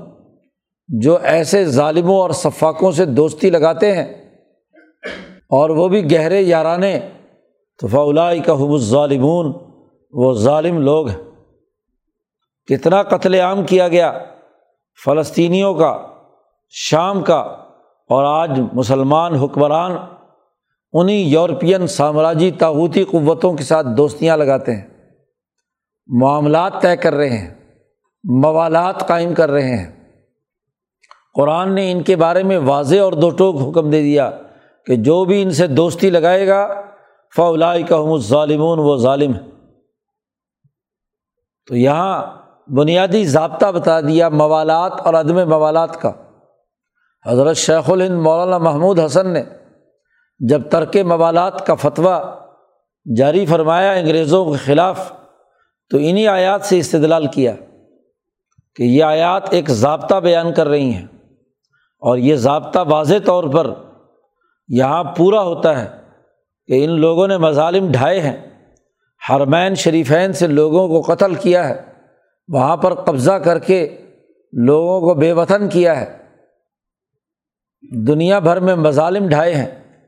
[0.88, 4.32] جو ایسے ظالموں اور صفاقوں سے دوستی لگاتے ہیں
[5.50, 7.00] اور وہ بھی گہرے یارانے،
[7.80, 9.54] تو فولا کا حب الظالمون،
[10.12, 11.24] وہ ظالم لوگ ہیں۔
[12.68, 14.20] کتنا قتل عام کیا گیا
[15.06, 16.08] فلسطینیوں کا،
[16.70, 17.40] شام کا،
[18.10, 19.92] اور آج مسلمان حکمران
[20.94, 24.95] انہیں یورپین سامراجی تاوتی قوتوں کے ساتھ دوستیاں لگاتے ہیں۔
[26.08, 27.54] معاملات طے کر رہے ہیں،
[28.24, 30.10] موالات قائم کر رہے ہیں۔
[31.34, 34.32] قرآن نے ان کے بارے میں واضح اور دو ٹوک حکم دے دیا
[34.86, 36.82] کہ جو بھی ان سے دوستی لگائے گا
[37.36, 39.40] فولا کا ظالمون وہ ظالم ہے
[41.68, 42.26] تو یہاں
[42.68, 46.12] بنیادی ضابطہ بتا دیا موالات اور عدم موالات کا۔
[47.26, 49.44] حضرت شیخ الہند مولانا محمود حسن نے
[50.40, 52.24] جب ترک موالات کا فتویٰ
[53.18, 55.14] جاری فرمایا انگریزوں کے خلاف
[55.90, 57.56] تو انہیں آیات سے استدلال کیا
[58.76, 61.06] کہ یہ آیات ایک ضابطہ بیان کر رہی ہیں
[62.00, 63.74] اور یہ ضابطہ واضح طور پر
[64.68, 65.98] یہاں پورا ہوتا ہے
[66.68, 68.50] کہ ان لوگوں نے مظالم ڈھائے ہیں،
[69.30, 71.82] حرمین شریفین سے لوگوں کو قتل کیا ہے،
[72.48, 73.98] وہاں پر قبضہ کر کے
[74.54, 76.18] لوگوں کو بے وطن کیا ہے۔
[78.08, 80.00] دنیا بھر میں مظالم ڈھائے ہیں،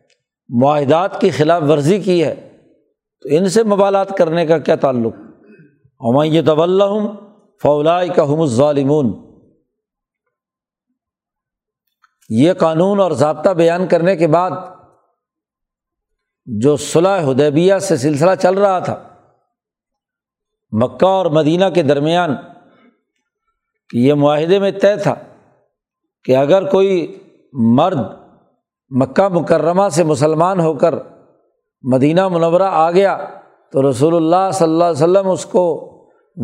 [0.50, 2.36] معاہدات کی خلاف ورزی کی ہے۔
[3.22, 5.16] تو ان سے مبالات کرنے کا کیا تعلق؟
[6.02, 6.82] یہ طول
[7.62, 9.12] فولا کا ہم الظالمون۔
[12.30, 14.52] یہ قانون اور ضابطہ بیان کرنے کے بعد
[16.46, 18.96] جو صلاح حدیبیہ سے سلسلہ چل رہا تھا،
[20.72, 22.36] مکہ اور مدینہ کے درمیان،
[23.94, 25.16] یہ معاہدے میں طے تھا
[26.26, 27.20] کہ اگر کوئی
[27.54, 28.00] مرد
[28.92, 30.96] مکہ مکرمہ سے مسلمان ہو کر
[31.84, 33.18] مدینہ منورہ آ گیا
[33.72, 35.94] تو رسول اللہ صلی اللہ علیہ وسلم اس کو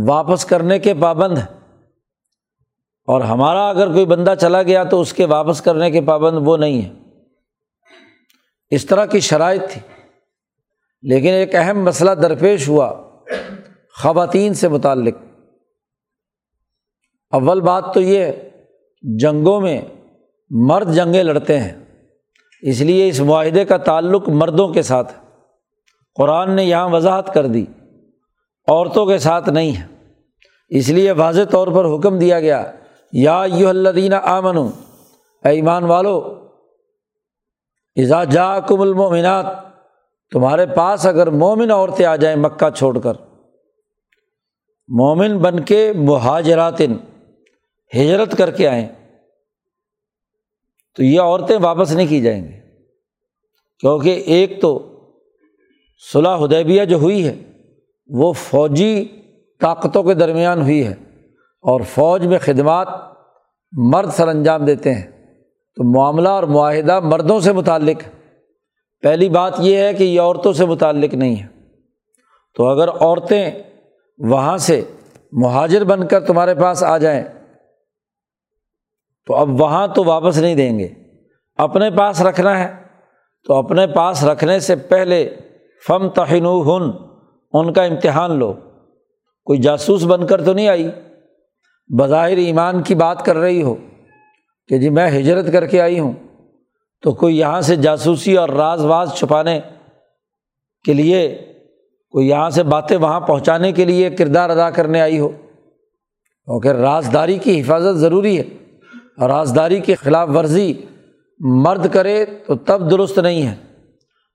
[0.08, 1.60] واپس کرنے کے پابند ہیں۔
[3.08, 6.58] اور ہمارا اگر کوئی بندہ چلا گیا تو اس کے واپس کرنے کے پابند وہ
[6.58, 6.94] نہیں ہے
[8.70, 9.82] اس طرح کی شرائط تھی۔
[11.02, 12.94] لیکن ایک اہم مسئلہ درپیش ہوا۔
[14.02, 15.14] خواتین سے متعلق۔
[17.32, 18.32] اول بات تو یہ،
[19.02, 19.82] جنگوں میں
[20.50, 21.86] مرد جنگیں لڑتے ہیں۔
[22.62, 25.14] اس لیے اس معاہدے کا تعلق مردوں کے ساتھ
[26.16, 27.66] قرآن نے یہاں وضاحت کر دی،
[28.68, 29.88] عورتوں کے ساتھ نہیں ہے۔
[30.70, 32.72] اس لیے واضح طور پر حکم دیا گیا،
[33.12, 36.40] یا یو اللہ آمن اے ایمان والو،
[37.96, 39.46] اذا جا کم المومنات
[40.32, 43.14] تمہارے پاس اگر مومن عورتیں آ جائیں مکہ چھوڑ کر۔
[44.88, 46.94] مومن بن کے مہاجراتن،
[47.98, 48.88] ہجرت کر کے آئیں۔
[50.96, 52.54] تو یہ عورتیں واپس نہیں کی جائیں گی،
[53.80, 54.93] کیونکہ ایک تو
[56.12, 57.36] صلاح حدیبیہ جو ہوئی ہے،
[58.08, 59.22] وہ فوجی
[59.60, 60.94] طاقتوں کے درمیان ہوئی ہے
[61.62, 62.88] اور فوج میں خدمات
[63.72, 65.08] مرد سر انجام دیتے ہیں۔
[65.76, 68.02] تو معاملہ اور معاہدہ مردوں سے متعلق
[69.02, 71.48] پہلی بات یہ ہے کہ یہ عورتوں سے متعلق نہیں ہے۔
[72.56, 73.52] تو اگر عورتیں
[74.18, 74.82] وہاں سے
[75.32, 77.24] مہاجر بن کر تمہارے پاس آ جائیں،
[79.26, 80.88] تو اب وہاں تو واپس نہیں دیں گے۔
[81.56, 82.84] اپنے پاس رکھنا ہے۔
[83.48, 85.36] تو اپنے پاس رکھنے سے پہلے
[85.88, 86.92] فم تہن ہن
[87.54, 88.54] ان کا امتحان لو۔
[89.46, 90.90] کوئی جاسوس بن کر تو نہیں آئی؟
[92.00, 93.76] بظاہر ایمان کی بات کر رہی ہو
[94.68, 96.14] کہ جی میں ہجرت کر کے آئی ہوں،
[97.02, 99.60] تو کوئی یہاں سے جاسوسی اور راز واز چھپانے
[100.86, 101.38] کے لیے،
[102.12, 105.30] کوئی یہاں سے باتیں وہاں پہنچانے کے لیے کردار ادا کرنے آئی ہو؟
[106.48, 108.44] کیونکہ رازداری کی حفاظت ضروری ہے
[109.28, 110.74] رازداری کی خلاف ورزی
[111.40, 113.73] مرد کرے تو تب درست نہیں ہے۔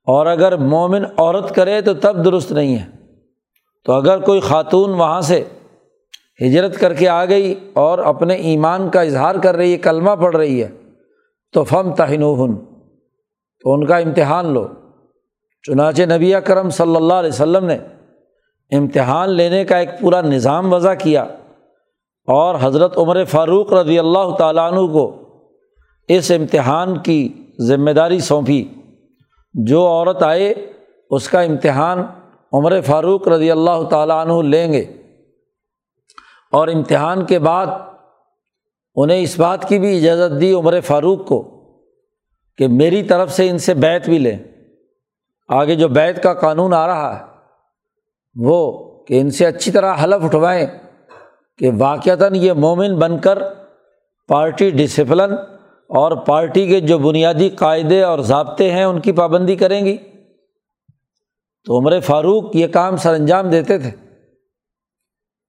[0.09, 2.85] اور اگر مومن عورت کرے تو تب درست نہیں ہے۔
[3.85, 5.45] تو اگر کوئی خاتون وہاں سے
[6.47, 10.37] ہجرت کر کے آ گئی اور اپنے ایمان کا اظہار کر رہی ہے، کلمہ پڑھ
[10.37, 10.69] رہی ہے،
[11.53, 12.21] تو فم تہن
[13.63, 14.69] تو ان کا امتحان لو۔
[15.63, 17.79] چنانچہ نبی کرم صلی اللہ علیہ وسلم نے
[18.71, 21.23] امتحان لینے کا ایک پورا نظام وضع کیا
[22.29, 25.17] اور حضرت عمر فاروق رضی اللہ تعالیٰ عنہ کو
[26.09, 27.29] اس امتحان کی
[27.61, 28.65] ذمہ داری سونپی۔
[29.53, 30.73] جو عورت آئے،
[31.11, 32.03] اس کا امتحان
[32.53, 34.85] عمر فاروق رضی اللہ تعالیٰ عنہ لیں گے۔
[36.53, 37.67] اور امتحان کے بعد
[38.95, 41.61] انہیں اس بات کی بھی اجازت دی عمر فاروق کو
[42.57, 44.39] کہ میری طرف سے ان سے بیت بھی لیں۔
[45.49, 47.25] آگے جو بیت کا قانون آ رہا ہے،
[48.35, 50.67] وہ کہ ان سے اچھی طرح حلف اٹھوائیں
[51.59, 53.39] کہ واقعتاً یہ مومن بن کر
[54.29, 55.35] پارٹی ڈسپلن
[55.89, 59.97] اور پارٹی کے جو بنیادی قاعدے اور ضابطے ہیں ان کی پابندی کریں گی؟
[61.65, 63.91] تو عمر فاروق یہ کام سر انجام دیتے تھے۔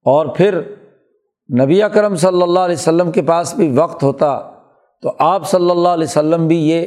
[0.03, 0.61] اور پھر
[1.63, 4.51] نبی اکرم صلی اللہ علیہ وسلم کے پاس بھی وقت ہوتا
[5.01, 6.85] تو آپ صلی اللہ علیہ وسلم بھی یہ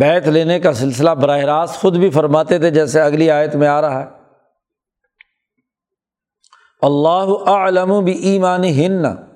[0.00, 3.80] بیت لینے کا سلسلہ براہ راست خود بھی فرماتے تھے جیسے اگلی آیت میں آ
[3.80, 4.06] رہا ہے۔
[6.82, 9.31] اللہ علم بھی ایمان ہن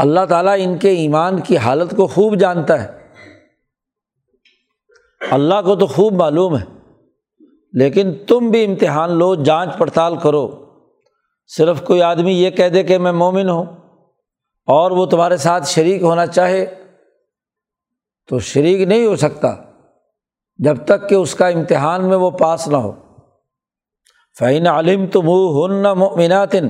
[0.00, 3.08] اللہ تعالیٰ ان کے ایمان کی حالت کو خوب جانتا ہے۔
[5.30, 6.64] اللہ کو تو خوب معلوم ہے،
[7.72, 10.66] لیکن تم بھی امتحان لو، جانچ پڑتال کرو۔
[11.46, 13.64] صرف کوئی آدمی یہ کہہ دے کہ میں مومن ہوں
[14.66, 16.66] اور وہ تمہارے ساتھ شریک ہونا چاہے
[18.28, 19.54] تو شریک نہیں ہو سکتا
[20.58, 22.92] جب تک کہ اس کا امتحان میں وہ پاس نہ ہو۔
[24.38, 26.68] فعین علم تم ہن مومناتن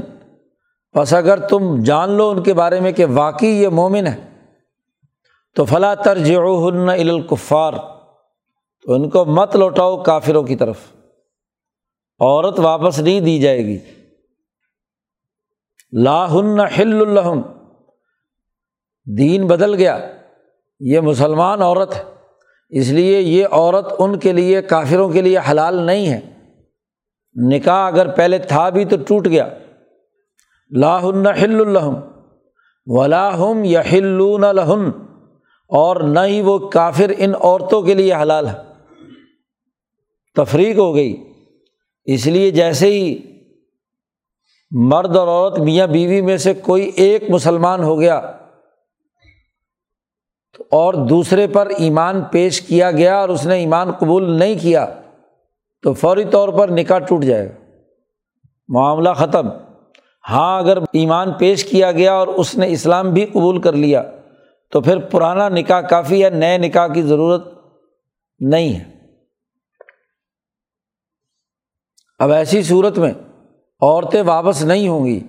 [0.96, 4.28] بس اگر تم جان لو ان کے بارے میں کہ واقعی یہ مومن ہے،
[5.54, 6.32] تو فلاں ترج
[6.98, 7.72] الکفار،
[8.82, 10.76] تو ان کو مت لوٹاؤ کافروں کی طرف۔
[12.20, 13.78] عورت واپس نہیں دی جائے گی۔
[15.92, 17.40] لاہن ہل الحم
[19.18, 20.12] دین بدل گیا۔
[20.80, 22.02] یہ مسلمان عورت ہے،
[22.68, 26.20] اس لیے یہ عورت ان کے لیے، کافروں کے لیے حلال نہیں ہے۔
[27.48, 29.48] نکاح اگر پہلے تھا بھی تو ٹوٹ گیا۔
[30.70, 31.94] لاہن ہل الحم
[32.86, 34.90] ولاحم یا ہلون الحن
[35.68, 38.54] اور نہ ہی وہ کافر ان عورتوں کے لیے حلال ہے
[40.36, 41.32] تفریق ہو گئی۔
[42.04, 43.18] اس لیے جیسے ہی
[44.70, 48.16] مرد اور عورت میاں بیوی میں سے کوئی ایک مسلمان ہو گیا
[50.70, 54.86] اور دوسرے پر ایمان پیش کیا گیا اور اس نے ایمان قبول نہیں کیا
[55.82, 57.54] تو فوری طور پر نکاح ٹوٹ جائے گا۔
[58.68, 59.48] معاملہ ختم۔
[60.28, 64.02] ہاں اگر ایمان پیش کیا گیا اور اس نے اسلام بھی قبول کر لیا،
[64.72, 67.44] تو پھر پرانا نکاح کافی ہے، نئے نکاح کی ضرورت
[68.40, 68.84] نہیں ہے۔
[72.18, 73.12] اب ایسی صورت میں
[73.80, 75.20] عورتیں واپس نہیں ہوں گی،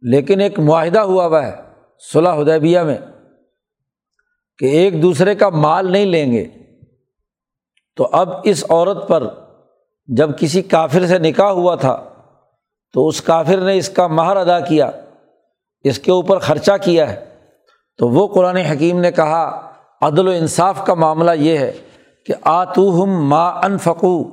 [0.00, 1.52] لیکن ایک معاہدہ ہوا ہوا ہے
[2.12, 2.98] صلاح حدیبیہ میں
[4.58, 6.46] کہ ایک دوسرے کا مال نہیں لیں گے۔
[7.96, 9.26] تو اب اس عورت پر
[10.06, 12.15] جب کسی کافر سے نکاح ہوا تھا
[12.92, 14.90] تو اس کافر نے اس کا مہر ادا کیا،
[15.84, 17.24] اس کے اوپر خرچہ کیا ہے۔
[17.98, 19.70] تو وہ قرآن حکیم نے کہا،
[20.02, 21.72] عدل و انصاف کا معاملہ یہ ہے
[22.26, 24.24] کہ آتو ہم ما انفقو،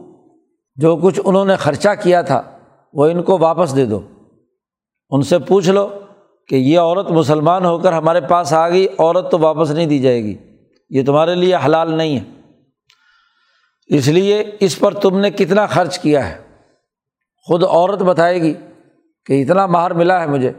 [0.76, 2.42] جو کچھ انہوں نے خرچہ کیا تھا،
[2.94, 4.00] وہ ان کو واپس دے دو۔
[5.10, 5.90] ان سے پوچھ لو
[6.48, 10.00] کہ یہ عورت مسلمان ہو کر ہمارے پاس آ گئی، عورت تو واپس نہیں دی
[10.00, 10.38] جائے گی،
[10.90, 12.24] یہ تمہارے لیے حلال نہیں ہے۔
[13.88, 16.43] اس لیے اس پر تم نے کتنا خرچ کیا ہے؟
[17.48, 18.54] خود عورت بتائے گی
[19.26, 20.52] کہ اتنا مہر ملا ہے مجھے،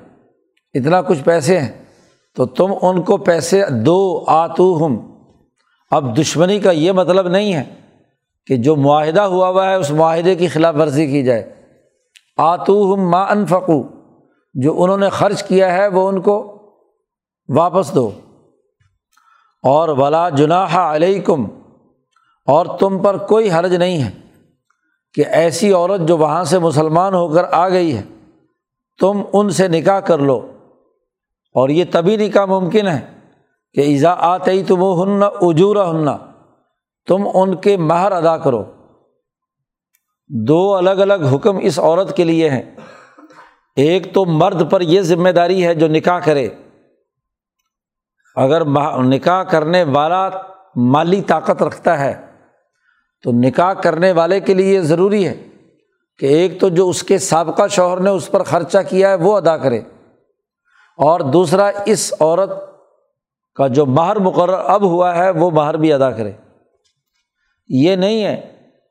[0.74, 1.84] اتنا کچھ پیسے ہیں،
[2.36, 5.14] تو تم ان کو پیسے دو آتو ہم
[5.90, 7.64] اب دشمنی کا یہ مطلب نہیں ہے
[8.46, 11.54] کہ جو معاہدہ ہوا ہوا ہے، اس معاہدے کی خلاف ورزی کی جائے۔
[12.36, 13.82] آتو ہم ما انفقو،
[14.54, 16.58] جو انہوں نے خرچ کیا ہے، وہ ان کو
[17.48, 18.10] واپس دو۔
[19.62, 21.44] اور ولا جناح علیکم،
[22.46, 24.23] اور تم پر کوئی حرج نہیں ہے۔
[25.14, 28.02] کہ ایسی عورت جو وہاں سے مسلمان ہو کر آ گئی ہے،
[29.00, 30.50] تم ان سے نکاح کر لو۔
[31.54, 33.00] اور یہ تبھی نکاح ممکن ہے
[33.72, 36.16] کہ ایزا آتے تم ہن اجور ہننا
[37.06, 38.64] تم ان کے مہر ادا کرو۔
[40.28, 42.62] دو الگ الگ حکم اس عورت کے لیے ہیں۔
[43.76, 46.48] ایک تو مرد پر یہ ذمہ داری ہے جو نکاح کرے۔
[48.36, 48.64] اگر
[48.98, 50.30] نکاح کرنے والا
[50.76, 52.33] مالی طاقت رکھتا ہے
[53.24, 55.34] تو نکاح کرنے والے کے لیے یہ ضروری ہے
[56.18, 59.36] کہ ایک تو جو اس کے سابقہ شوہر نے اس پر خرچہ کیا ہے وہ
[59.36, 59.78] ادا کرے
[60.98, 62.50] اور دوسرا اس عورت
[63.54, 66.32] کا جو مہر مقرر اب ہوا ہے وہ مہر بھی ادا کرے
[67.68, 68.40] یہ نہیں ہے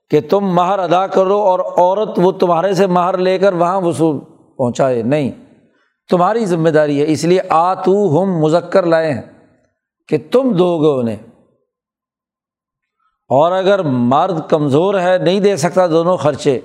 [0.09, 4.19] کہ تم مہر ادا کرو اور عورت وہ تمہارے سے مہر لے کر وہاں وصول
[4.57, 5.31] پہنچائے، نہیں۔
[6.09, 9.21] تمہاری ذمہ داری ہے، اس لیے آ تو ہم مذکر لائے ہیں
[10.07, 11.32] کہ تم دو گے انہیں۔
[13.27, 16.59] اور اگر مرد کمزور ہے، نہیں دے سکتا دونوں خرچے،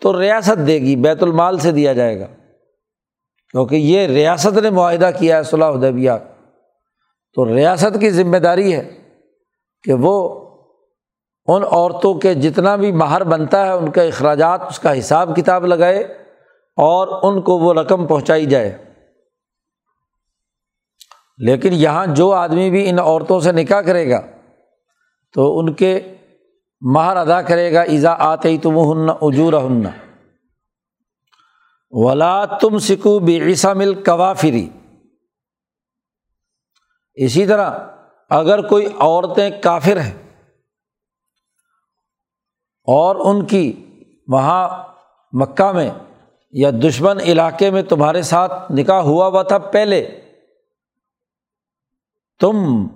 [0.00, 2.26] تو ریاست دے گی، بیت المال سے دیا جائے گا۔
[3.50, 6.12] کیونکہ یہ ریاست نے معاہدہ کیا ہے صلاح ادیبیہ
[7.34, 8.90] تو ریاست کی ذمہ داری ہے
[9.82, 10.40] کہ وہ
[11.46, 15.66] ان عورتوں کے جتنا بھی مہر بنتا ہے، ان کے اخراجات، اس کا حساب کتاب
[15.66, 16.00] لگائے
[16.76, 18.84] اور ان کو وہ رقم پہنچائی جائے۔
[21.38, 24.20] لیکن یہاں جو آدمی بھی ان عورتوں سے نکاح کرے گا
[25.34, 26.16] تو ان کے
[26.80, 29.86] مہر ادا کرے گا ایزا آتے تم ہن اجور ہن
[31.90, 34.68] ولا تم سکو بے عیسا مل کوافری
[37.14, 37.70] اسی طرح
[38.30, 40.12] اگر کوئی عورتیں کافر ہیں
[42.88, 43.84] اور ان کی
[44.28, 44.84] وہاں
[45.32, 45.90] مکہ میں
[46.52, 50.20] یا دشمن علاقے میں تمہارے ساتھ نکاح ہوا ہوا تھا پہلے،
[52.40, 52.86] تم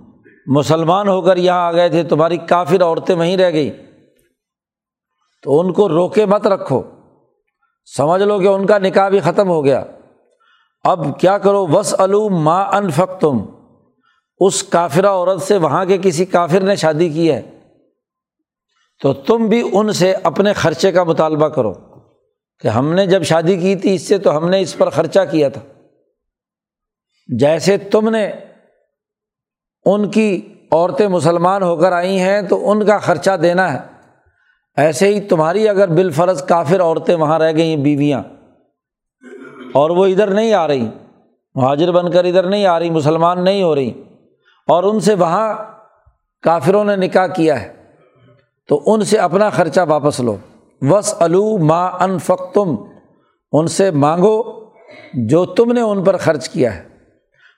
[0.55, 3.71] مسلمان ہو کر یہاں آ گئے تھے، تمہاری کافر عورتیں وہیں رہ گئی
[5.43, 6.81] تو ان کو روکے مت رکھو۔
[7.97, 9.85] سمجھ لو کہ ان کا نکاح بھی ختم ہو گیا۔
[10.83, 13.37] اب کیا کرو؟ وس الو ماں انفق تم
[14.39, 17.59] اس کافرہ عورت سے وہاں کے کسی کافر نے شادی کی ہے۔
[19.01, 21.73] تو تم بھی ان سے اپنے خرچے کا مطالبہ کرو
[22.59, 25.19] کہ ہم نے جب شادی کی تھی، اس سے تو ہم نے اس پر خرچہ
[25.31, 25.61] کیا تھا۔
[27.27, 28.31] جیسے تم نے
[29.85, 33.79] ان کی عورتیں مسلمان ہو کر آئی ہیں تو ان کا خرچہ دینا ہے۔
[34.77, 38.21] ایسے ہی تمہاری اگر بالفرض کافر عورتیں وہاں رہ گئی ہیں بیویاں
[39.73, 40.87] اور وہ ادھر نہیں آ رہی،
[41.55, 43.91] مہاجر بن کر ادھر نہیں آ رہی، مسلمان نہیں ہو رہی
[44.67, 45.53] اور ان سے وہاں
[46.43, 47.73] کافروں نے نکاح کیا ہے،
[48.69, 50.35] تو ان سے اپنا خرچہ واپس لو۔
[50.81, 52.75] وس الو ما انفق تم
[53.51, 54.41] ان سے مانگو
[55.13, 56.87] جو تم نے ان پر خرچ کیا ہے۔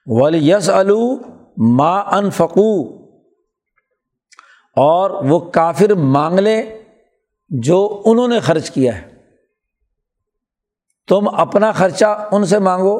[0.07, 0.99] ولی یس الو
[1.57, 2.73] ما انفقو،
[4.77, 6.61] اور وہ کافر مانگ لیں
[7.51, 9.09] جو انہوں نے خرچ کیا ہے۔
[11.07, 12.97] تم اپنا خرچہ ان سے مانگو،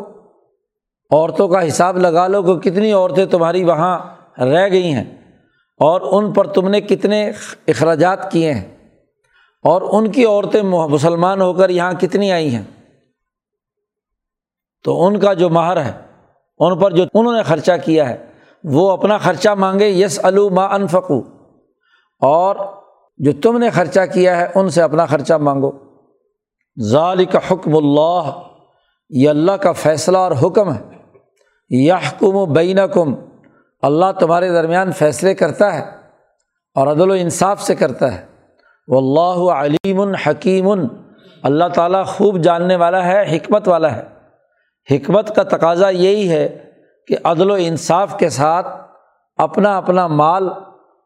[1.11, 3.97] عورتوں کا حساب لگا لو کہ کتنی عورتیں تمہاری وہاں
[4.39, 5.03] رہ گئی ہیں،
[5.79, 7.29] اور ان پر تم نے کتنے
[7.67, 8.67] اخراجات کیے ہیں،
[9.65, 12.63] اور ان کی عورتیں مسلمان ہو کر یہاں کتنی آئی ہیں۔
[14.85, 15.91] تو ان کا جو مہر ہے،
[16.59, 18.17] ان پر جو انہوں نے خرچہ کیا ہے
[18.63, 21.19] وہ اپنا خرچہ مانگے یس الو ما انفقو
[22.19, 22.55] اور
[23.17, 25.71] جو تم نے خرچہ کیا ہے، ان سے اپنا خرچہ مانگو۔
[26.83, 28.31] ظال کا حکم اللہ،
[29.09, 30.79] یہ اللہ کا فیصلہ اور حکم ہے۔
[31.69, 33.15] یا حکم و بین کم
[33.81, 35.85] اللہ تمہارے درمیان فیصلے کرتا ہے
[36.75, 38.25] اور عدل و انصاف سے کرتا ہے۔
[38.87, 40.69] وہ اللہ علیم الحکیم
[41.43, 44.03] اللہ تعالیٰ خوب جاننے والا ہے، حکمت والا ہے۔
[44.95, 46.70] حکمت کا تقاضا یہی ہے
[47.07, 48.67] کہ عدل و انصاف کے ساتھ
[49.35, 50.49] اپنا اپنا مال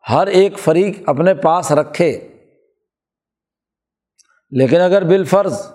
[0.09, 2.27] ہر ایک فریق اپنے پاس رکھے۔
[4.49, 5.71] لیکن اگر بالفرض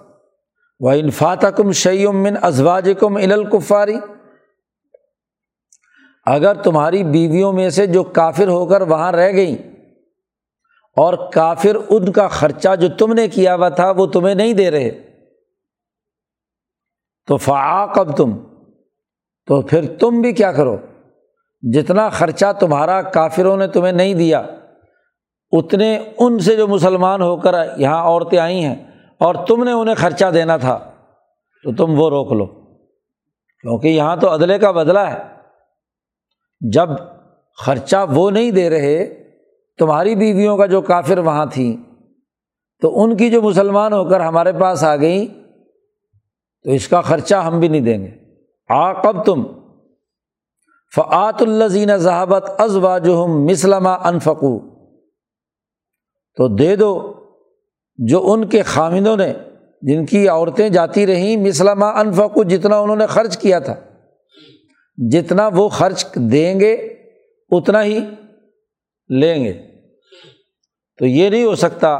[0.81, 3.97] و انفاط کم شعیمن ازواج کم الکفاری
[6.27, 9.57] اگر تمہاری بیویوں میں سے جو کافر ہو کر وہاں رہ گئیں
[10.97, 14.71] اور کافر ان کا خرچہ جو تم نے کیا ہوا تھا وہ تمہیں نہیں دے
[14.71, 14.91] رہے،
[17.27, 18.50] تو فعاق اب تم
[19.51, 20.77] تو پھر تم بھی کیا کرو؟
[21.63, 24.47] جتنا خرچہ تمہارا کافروں نے تمہیں نہیں دیا،
[25.53, 28.75] اتنے ان سے جو مسلمان ہو کر یہاں عورتیں آئی ہیں
[29.19, 30.79] اور تم نے انہیں خرچہ دینا تھا،
[31.65, 35.19] تو تم وہ روک لو۔ کیونکہ یہاں تو عدلے کا بدلہ ہے۔
[36.61, 36.89] جب
[37.57, 39.25] خرچہ وہ نہیں دے رہے،
[39.79, 41.77] تمہاری بیویوں کا جو کافر وہاں تھیں
[42.83, 45.27] تو ان کی جو مسلمان ہو کر ہمارے پاس آ گئیں،
[46.65, 48.30] تو اس کا خرچہ ہم بھی نہیں دیں گے۔
[48.71, 49.45] آ کب تم
[50.97, 54.59] فعت الزین ذہابت از واجم مسلمہ انفقو۔
[56.37, 57.13] تو دے دو
[57.97, 59.33] جو ان کے خامدوں نے،
[59.83, 63.75] جن کی عورتیں جاتی رہیں مسلمہ انفقو، جتنا انہوں نے خرچ کیا تھا۔
[65.11, 66.73] جتنا وہ خرچ دیں گے،
[67.51, 68.01] اتنا ہی
[69.09, 69.53] لیں گے۔
[70.99, 71.99] تو یہ نہیں ہو سکتا،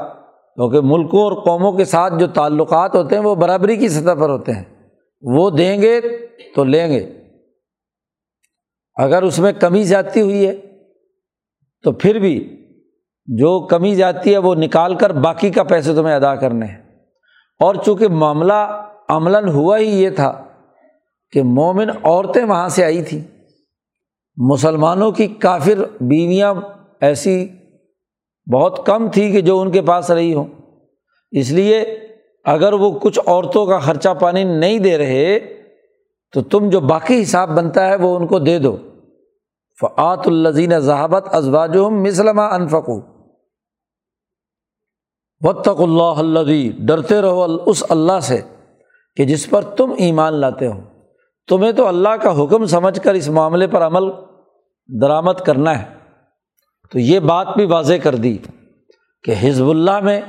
[0.55, 4.29] کیونکہ ملکوں اور قوموں کے ساتھ جو تعلقات ہوتے ہیں، وہ برابری کی سطح پر
[4.29, 4.80] ہوتے ہیں۔
[5.21, 6.01] وہ دیں گے
[6.55, 7.13] تو لیں گے۔
[8.95, 10.57] اگر اس میں کمی زیادتی ہوئی ہے
[11.83, 12.57] تو پھر بھی
[13.27, 16.83] جو کمی جاتی ہے وہ نکال کر باقی کا پیسے تمہیں ادا کرنے ہیں۔
[17.61, 20.45] اور چونکہ معاملہ عملاً ہوا ہی یہ تھا
[21.31, 23.45] کہ مومن عورتیں وہاں سے آئی تھیں۔
[24.37, 26.55] مسلمانوں کی کافر بیویاں
[27.01, 27.49] ایسی
[28.55, 30.47] بہت کم تھی کہ جو ان کے پاس رہی ہوں۔
[31.31, 31.81] اس لیے
[32.45, 35.39] اگر وہ کچھ عورتوں کا خرچہ پانی نہیں دے رہے،
[36.33, 38.77] تو تم جو باقی حساب بنتا ہے وہ ان کو دے دو۔
[39.81, 43.01] فعت الزین ذہابت ازواج مسلمہ انفقو
[45.41, 48.41] وطق اللہ الدی ڈرتے رہو اس اللہ سے
[49.17, 50.81] کہ جس پر تم ایمان لاتے ہو۔
[51.49, 54.03] تمہیں تو اللہ کا حکم سمجھ کر اس معاملے پر عمل
[54.89, 55.85] درآمد کرنا ہے۔
[56.93, 58.39] تو یہ بات بھی واضح کر دی
[59.25, 60.21] کہ حزب اللہ میں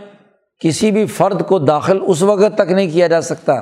[0.62, 3.54] کسی بھی فرد کو داخل اس وقت تک نہیں کیا جا سکتا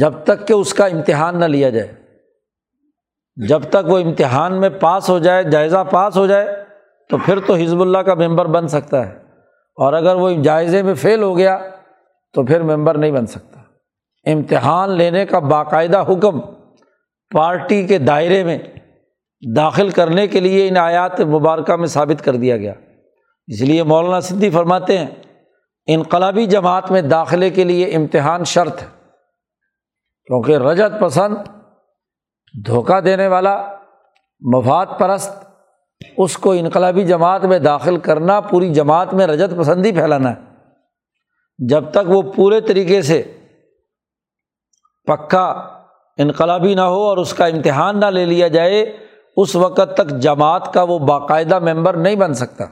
[0.00, 1.92] جب تک کہ اس کا امتحان نہ لیا جائے۔
[3.48, 6.64] جب تک وہ امتحان میں پاس ہو جائے، جائزہ پاس ہو جائے،
[7.08, 9.12] تو پھر تو حزب اللہ کا ممبر بن سکتا ہے۔
[9.76, 11.58] اور اگر وہ جائزے میں فیل ہو گیا،
[12.32, 13.60] تو پھر ممبر نہیں بن سکتا۔
[14.30, 16.40] امتحان لینے کا باقاعدہ حکم
[17.34, 18.58] پارٹی کے دائرے میں
[19.56, 22.72] داخل کرنے کے لیے ان آیات مبارکہ میں ثابت کر دیا گیا۔
[23.46, 25.06] اس لیے مولانا صدی فرماتے ہیں
[25.86, 28.86] انقلابی جماعت میں داخلے کے لیے امتحان شرط ہے۔
[30.26, 31.36] کیونکہ رجت پسند،
[32.66, 33.62] دھوکہ دینے والا،
[34.40, 35.44] مفاد پرست،
[36.16, 40.40] اس کو انقلابی جماعت میں داخل کرنا پوری جماعت میں رجت پسندی پھیلانا ہے۔
[41.58, 43.38] جب تک وہ پورے طریقے سے
[45.04, 45.46] پکا
[46.18, 48.96] انقلابی نہ ہو اور اس کا امتحان نہ لے لیا جائے،
[49.36, 52.64] اس وقت تک جماعت کا وہ باقاعدہ ممبر نہیں بن سکتا۔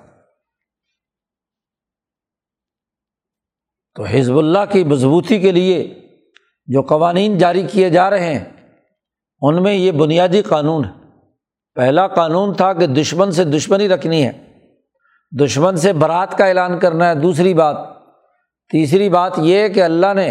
[3.94, 5.94] تو حزب اللہ کی مضبوطی کے لیے
[6.66, 8.44] جو قوانین جاری کیے جا رہے ہیں،
[9.40, 10.90] ان میں یہ بنیادی قانون ہے۔
[11.74, 14.32] پہلا قانون تھا کہ دشمن سے دشمنی رکھنی ہے۔
[15.44, 17.76] دشمن سے برات کا اعلان کرنا ہے، دوسری بات۔
[18.72, 20.30] تیسری بات یہ کہ اللہ نے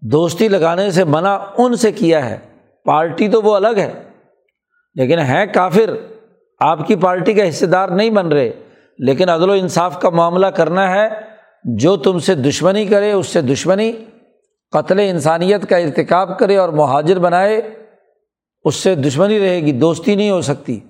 [0.00, 2.38] دوستی لگانے سے منع ان سے کیا ہے۔
[2.84, 4.02] پارٹی تو وہ الگ ہے،
[4.94, 5.90] لیکن ہیں کافر۔
[6.60, 8.52] آپ کی پارٹی کا حصے دار نہیں بن رہے،
[8.98, 11.27] لیکن عدل و انصاف کا معاملہ کرنا ہے۔
[11.64, 13.92] جو تم سے دشمنی کرے، اس سے دشمنی
[14.70, 17.60] قتل انسانیت کا ارتکاب کرے اور مہاجر بنائے،
[18.64, 20.80] اس سے دشمنی رہے گی، دوستی نہیں ہو سکتی۔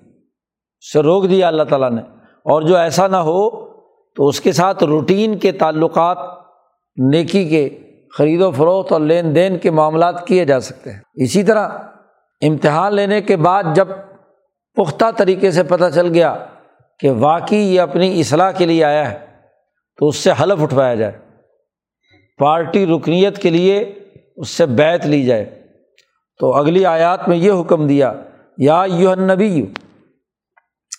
[0.80, 3.50] اس سے روک دیا اللہ تعالیٰ نے۔ اور جو ایسا نہ ہو،
[4.16, 6.18] تو اس کے ساتھ روٹین کے تعلقات،
[6.96, 7.78] نیکی کے
[8.18, 11.68] خرید و فروخت اور لین دین کے معاملات کیے جا سکتے ہیں۔ اسی طرح
[12.42, 13.88] امتحان لینے کے بعد جب
[14.74, 16.44] پختہ طریقے سے پتہ چل گیا
[16.98, 19.27] کہ واقعی یہ اپنی اصلاح کے لیے آیا ہے
[19.99, 21.18] تو اس سے حلف اٹھوایا جائے۔
[22.38, 23.99] پارٹی رکنیت کے لیے
[24.36, 25.62] اس سے بیت لی جائے۔
[26.40, 28.12] تو اگلی آیات میں یہ حکم دیا،
[28.59, 29.66] یا یو نبی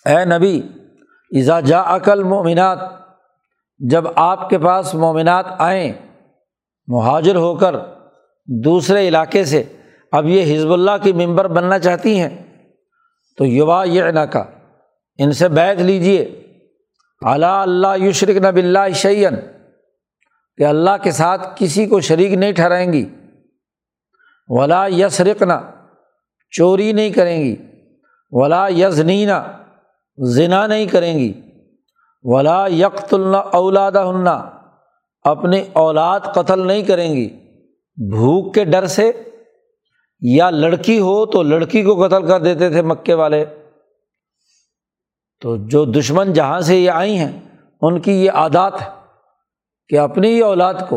[0.06, 0.62] اے نبی
[1.30, 2.78] ایزا جا عقل مومنات
[3.78, 5.92] جب آپ کے پاس مومنات آئیں،
[6.88, 7.76] مہاجر ہو کر
[8.46, 9.62] دوسرے علاقے سے،
[10.12, 12.58] اب یہ حزب اللہ کی ممبر بننا چاہتی ہیں،
[13.36, 14.44] تو یوا یہ کا
[15.18, 16.24] ان سے بیت لیجیے
[17.22, 19.34] اعلیٰ اللہ یشرک نب اللہ شعین
[20.58, 23.04] کہ اللہ کے ساتھ کسی کو شریک نہیں ٹھہرائیں گی،
[24.48, 25.60] ولا یس رکنا
[26.52, 27.56] چوری نہیں کریں گی،
[28.32, 29.42] ولا یزنینا
[30.18, 31.32] ذنا نہیں کریں گی،
[32.24, 33.92] ولا یکت اللہ اولاد
[35.24, 37.28] اپنی اولاد قتل نہیں کریں گی۔
[37.98, 39.10] بھوک کے ڈر سے
[40.22, 43.44] یا لڑکی ہو تو لڑکی کو قتل کر دیتے تھے مکے والے۔
[45.40, 47.40] تو جو دشمن جہاں سے یہ آئی ہیں،
[47.80, 48.86] ان کی یہ عادات ہے
[49.88, 50.96] کہ اپنی ہی اولاد کو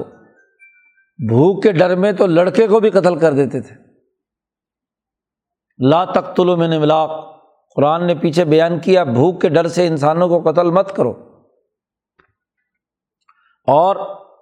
[1.28, 3.76] بھوک کے ڈر میں تو لڑکے کو بھی قتل کر دیتے تھے۔
[5.90, 7.12] لا تخت میں نے ملاق
[7.76, 11.12] قرآن نے پیچھے بیان کیا، بھوک کے ڈر سے انسانوں کو قتل مت کرو۔
[13.68, 13.96] اور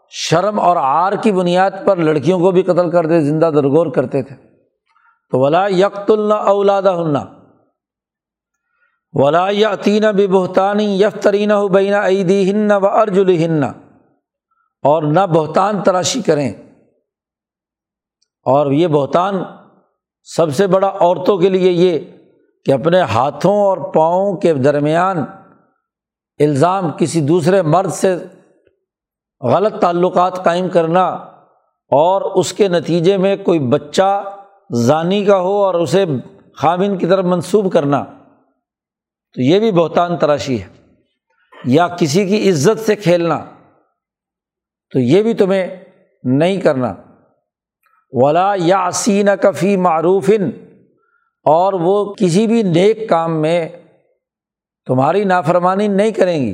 [0.09, 4.23] شرم اور آر کی بنیاد پر لڑکیوں کو بھی قتل کر دے، زندہ درگور کرتے
[4.23, 4.35] تھے۔
[5.31, 7.40] تو ولا یکت اللہ اولاد ہننا
[9.13, 13.63] ولا یتین بھی بہتانی یفترین ہو بینا عیدی ہن و ارجل ہن
[14.83, 16.51] اور نہ بہتان تراشی کریں
[18.45, 19.43] اور یہ بہتان
[20.27, 21.99] سب سے بڑا عورتوں کے لیے یہ
[22.65, 25.17] کہ اپنے ہاتھوں اور پاؤں کے درمیان
[26.39, 28.15] الزام کسی دوسرے مرد سے
[29.41, 31.05] غلط تعلقات قائم کرنا
[31.91, 34.23] اور اس کے نتیجے میں کوئی بچہ
[34.73, 36.05] ضانی کا ہو اور اسے
[36.55, 38.03] خامن کی طرف منسوب کرنا
[39.33, 40.67] تو یہ بھی بہتان تراشی ہے۔
[41.65, 43.45] یا کسی کی عزت سے کھیلنا،
[44.89, 45.67] تو یہ بھی تمہیں
[46.23, 46.95] نہیں کرنا۔
[48.11, 50.49] ولا یا سین کفی معروفن
[51.43, 53.69] اور وہ کسی بھی نیک کام میں
[54.85, 56.53] تمہاری نافرمانی نہیں کریں گی۔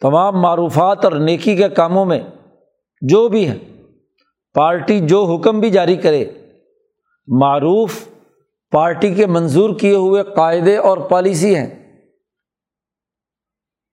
[0.00, 2.20] تمام معروفات اور نیکی کے کاموں میں
[3.00, 3.58] جو بھی ہے
[4.54, 6.24] پارٹی جو حکم بھی جاری کرے،
[7.26, 8.08] معروف
[8.70, 12.00] پارٹی کے منظور کیے ہوئے قاعدے اور پالیسی ہیں۔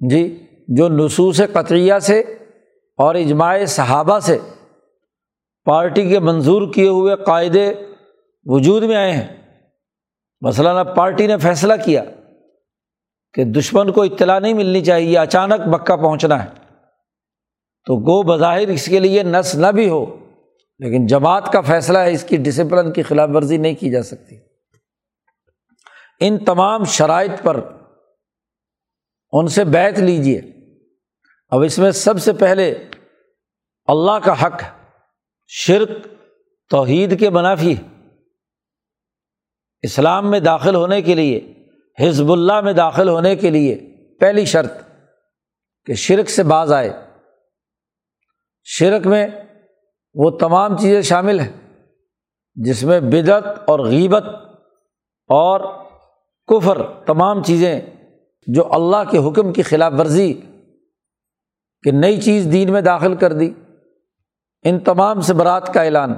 [0.09, 2.19] جی جو نصوص قطریہ سے
[2.97, 4.37] اور اجماع صحابہ سے
[5.65, 7.73] پارٹی کے منظور کیے ہوئے قاعدے
[8.45, 9.27] وجود میں آئے ہیں۔
[10.41, 12.03] مثلاً اب پارٹی نے فیصلہ کیا
[13.33, 16.49] کہ دشمن کو اطلاع نہیں ملنی چاہیے اچانک مکہ پہنچنا ہے۔
[17.85, 20.05] تو گو بظاہر اس کے لیے نس نہ بھی ہو،
[20.79, 24.44] لیکن جماعت کا فیصلہ ہے، اس کی ڈسپلن کی خلاف ورزی نہیں کی جا سکتی۔
[26.19, 27.59] ان تمام شرائط پر
[29.31, 30.41] ان سے بیت لیجیے
[31.49, 32.71] اب اس میں سب سے پہلے
[33.85, 34.61] اللہ کا حق
[35.47, 35.89] شرک
[36.69, 37.75] توحید کے منافی
[39.81, 41.53] اسلام میں داخل ہونے کے لیے،
[41.99, 43.75] حزب اللہ میں داخل ہونے کے لیے
[44.19, 44.73] پہلی شرط
[45.85, 46.93] کہ شرک سے باز آئے۔
[48.63, 49.27] شرک میں
[50.13, 51.51] وہ تمام چیزیں شامل ہیں
[52.55, 54.23] جس میں بدعت اور غیبت
[55.27, 55.84] اور
[56.47, 57.81] کفر، تمام چیزیں
[58.47, 60.33] جو اللہ کے حکم کی خلاف ورزی
[61.83, 63.53] کہ نئی چیز دین میں داخل کر دی،
[64.63, 66.13] ان تمام سے برات کا اعلان۔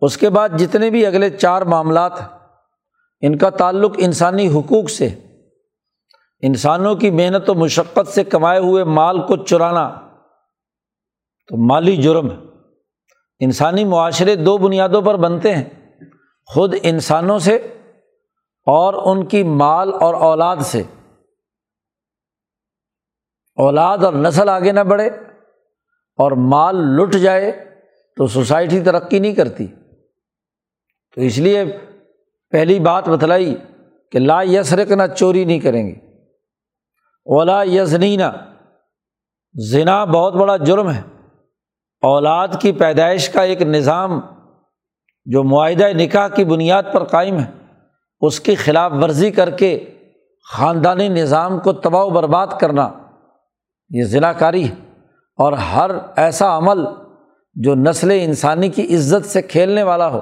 [0.00, 2.12] اس کے بعد جتنے بھی اگلے چار معاملات
[3.20, 5.08] ان کا تعلق انسانی حقوق سے،
[6.40, 9.88] انسانوں کی محنت و مشقت سے کمائے ہوئے مال کو چرانا۔
[11.48, 12.36] تو مالی جرم ہے۔
[13.40, 15.64] انسانی معاشرے دو بنیادوں پر بنتے ہیں۔
[16.46, 17.68] خود انسانوں سے
[18.66, 20.82] اور ان کی مال اور اولاد سے۔
[23.56, 25.06] اولاد اور نسل آگے نہ بڑھے
[26.16, 27.74] اور مال لٹ جائے
[28.16, 29.66] تو سوسائٹی ترقی نہیں کرتی۔
[31.14, 31.64] تو اس لیے
[32.50, 33.56] پہلی بات بتلائی
[34.12, 35.92] کہ لا یسرک نہ چوری نہیں کریں گے۔
[37.26, 38.32] اولا یزنینا،
[39.54, 41.02] زنا بہت بڑا جرم ہے۔
[42.02, 44.10] اولاد کی پیدائش کا ایک نظام
[45.24, 47.63] جو معاہدہ نکاح کی بنیاد پر قائم ہے۔
[48.20, 49.98] اس کی خلاف ورزی کر کے
[50.52, 52.90] خاندانی نظام کو تباہ و برباد کرنا،
[53.90, 54.74] یہ ضلع کاری ہے۔
[55.36, 56.84] اور ہر ایسا عمل
[57.54, 60.20] جو نسل انسانی کی عزت سے کھیلنے والا ہو،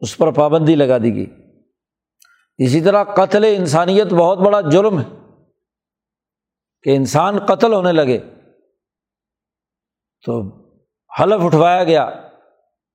[0.00, 1.26] اس پر پابندی لگا دی گئی۔
[2.58, 5.04] اسی طرح قتل انسانیت بہت بڑا جرم ہے
[6.82, 8.18] کہ انسان قتل ہونے لگے۔
[10.26, 10.42] تو
[11.20, 12.10] حلف اٹھوایا گیا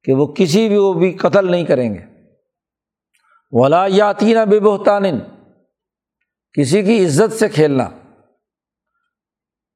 [0.04, 2.17] کہ وہ کسی بھی وہ بھی قتل نہیں کریں گے۔
[3.52, 5.04] ولا یاتینہ بے بہتان
[6.54, 7.90] کسی کی عزت سے کھیلنا۔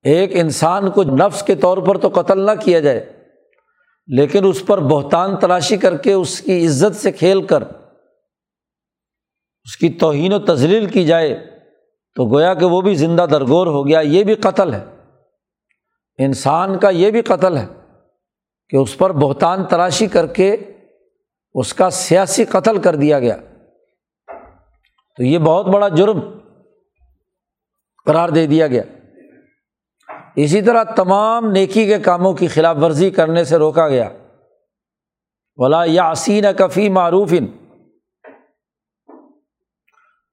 [0.03, 3.23] ایک انسان کو نفس کے طور پر تو قتل نہ کیا جائے،
[4.07, 7.63] لیکن اس پر بہتان تلاشی کر کے اس کی عزت سے کھیل کر،
[9.63, 11.59] اس کی توہین و تزلیل کی جائے،
[12.15, 14.85] تو گویا کہ وہ بھی زندہ درگور ہو گیا۔ یہ بھی قتل ہے۔
[16.17, 17.65] انسان کا یہ بھی قتل ہے
[18.69, 20.57] کہ اس پر بہتان تراشی کر کے
[21.53, 23.37] اس کا سیاسی قتل کر دیا گیا۔
[25.17, 26.19] تو یہ بہت بڑا جرم
[28.05, 28.83] قرار دے دیا گیا۔
[30.35, 34.09] اسی طرح تمام نیکی کے کاموں کی خلاف ورزی کرنے سے روکا گیا۔
[35.55, 37.45] ولا یاسین کفی معروف۔ ان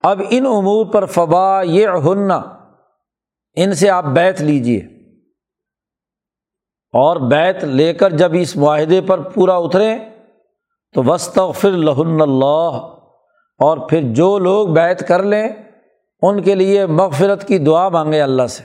[0.00, 2.36] اب ان امور پر فبا یہ ہننا
[3.54, 4.78] ان سے آپ بیت لیجیے
[6.92, 9.98] اور بیت لے کر جب اس معاہدے پر پورا اتریں
[10.94, 12.97] تو وسط فر لہن اللہ
[13.60, 15.48] اور پھر جو لوگ بیت کر لیں،
[16.22, 18.62] ان کے لیے مغفرت کی دعا مانگے اللہ سے۔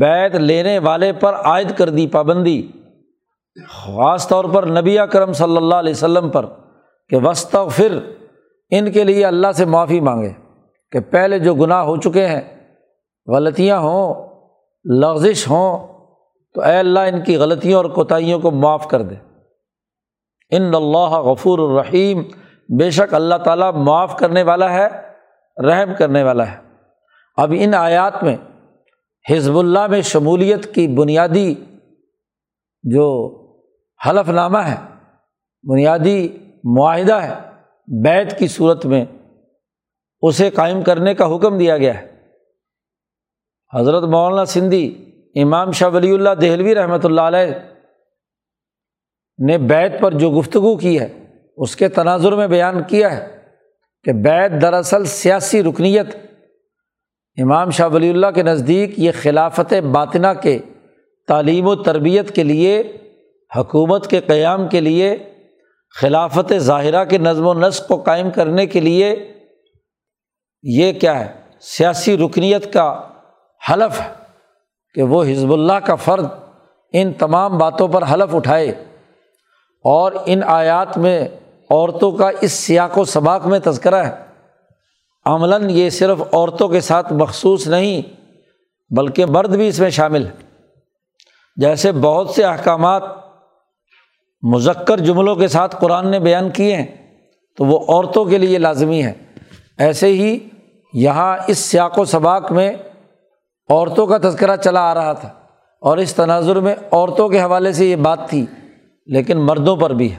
[0.00, 2.60] بیت لینے والے پر عائد کر دی پابندی،
[3.68, 6.46] خاص طور پر نبی کرم صلی اللہ علیہ وسلم پر،
[7.10, 7.98] کہ وسط پھر
[8.70, 10.32] ان کے لیے اللہ سے معافی مانگے،
[10.92, 12.42] کہ پہلے جو گناہ ہو چکے ہیں،
[13.26, 14.28] غلطیاں ہوں،
[14.84, 15.86] لغزش ہوں،
[16.54, 19.14] تو اے اللہ ان کی غلطیوں اور کوتاہیوں کو معاف کر دے۔
[20.50, 22.22] ان اللہ غفور الرحیم۔
[22.78, 24.86] بے شک اللہ تعالیٰ معاف کرنے والا ہے،
[25.68, 26.56] رحم کرنے والا ہے۔
[27.36, 28.36] اب ان آیات میں
[29.30, 31.54] حزب اللہ میں شمولیت کی بنیادی
[32.84, 33.06] جو
[34.06, 34.76] حلف نامہ ہے،
[35.64, 36.38] بنیادی
[36.76, 37.34] معاہدہ ہے
[37.88, 39.04] بیت کی صورت میں
[40.22, 42.06] اسے قائم کرنے کا حکم دیا گیا ہے۔
[43.72, 44.86] حضرت مولانا سندھی،
[45.42, 47.54] امام شاہ ولی اللہ دہلوی رحمۃ اللہ علیہ
[49.38, 51.19] نے بیت پر جو گفتگو کی ہے
[51.60, 53.26] اس کے تناظر میں بیان کیا ہے
[54.04, 56.14] کہ بیت دراصل سیاسی رکنیت،
[57.38, 60.58] امام شاہ ولی اللہ کے نزدیک یہ خلافت باطنہ کے
[61.28, 62.80] تعلیم و تربیت کے لیے،
[63.56, 65.16] حکومت کے قیام کے لیے،
[66.00, 69.14] خلافت ظاہرہ کے نظم و نسق کو قائم کرنے کے لیے
[70.62, 71.28] یہ کیا ہے؟
[71.60, 73.08] سیاسی رکنیت کا
[73.60, 74.08] حلف ہے
[74.94, 76.24] کہ وہ حزب اللہ کا فرد
[76.92, 78.68] ان تمام باتوں پر حلف اٹھائے
[79.84, 81.28] اور ان آیات میں
[81.70, 84.12] عورتوں کا اس سیاق و سباق میں تذکرہ ہے۔
[85.26, 88.02] عملاً یہ صرف عورتوں کے ساتھ مخصوص نہیں،
[88.90, 90.32] بلکہ مرد بھی اس میں شامل ہے
[91.56, 93.02] جیسے بہت سے احکامات
[94.42, 96.86] مذکر جملوں کے ساتھ قرآن نے بیان کیے ہیں،
[97.58, 99.12] تو وہ عورتوں کے لیے لازمی ہے
[99.78, 100.38] ایسے ہی
[100.94, 105.28] یہاں اس سیاق و سباق میں عورتوں کا تذکرہ چلا آ رہا تھا،
[105.82, 108.44] اور اس تناظر میں عورتوں کے حوالے سے یہ بات تھی،
[109.08, 110.18] لیکن مردوں پر بھی ہے۔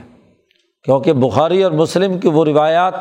[0.84, 2.94] کیونکہ بخاری اور مسلم کی وہ روایات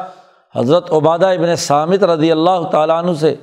[0.56, 3.36] حضرت عبادہ ابن سامت رضی اللہ تعالیٰ عنہ سے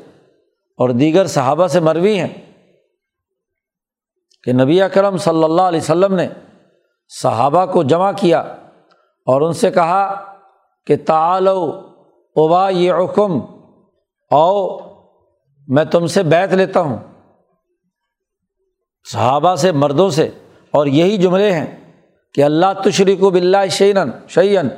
[0.78, 2.53] اور دیگر صحابہ سے مروی ہیں
[4.43, 6.28] کہ نبی اکرم صلی اللہ علیہ وسلم نے
[7.22, 8.41] صحابہ کو جمع کیا
[9.26, 10.34] اور ان سے کہا
[10.86, 11.72] کہ تعالو
[12.36, 13.41] ابا یہ حکم
[14.30, 14.78] او
[15.68, 16.99] میں تم سے بیت لیتا ہوں۔
[19.12, 20.30] صحابہ سے، مردوں سے،
[20.70, 21.78] اور یہی جملے ہیں۔
[22.39, 23.97] کہ اللہ تشریق و بلّہ شعین
[24.28, 24.68] شعین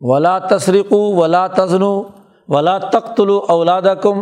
[0.00, 1.82] ولا تسریق ولا تزن
[2.48, 4.20] ولا تختلو اولاد کم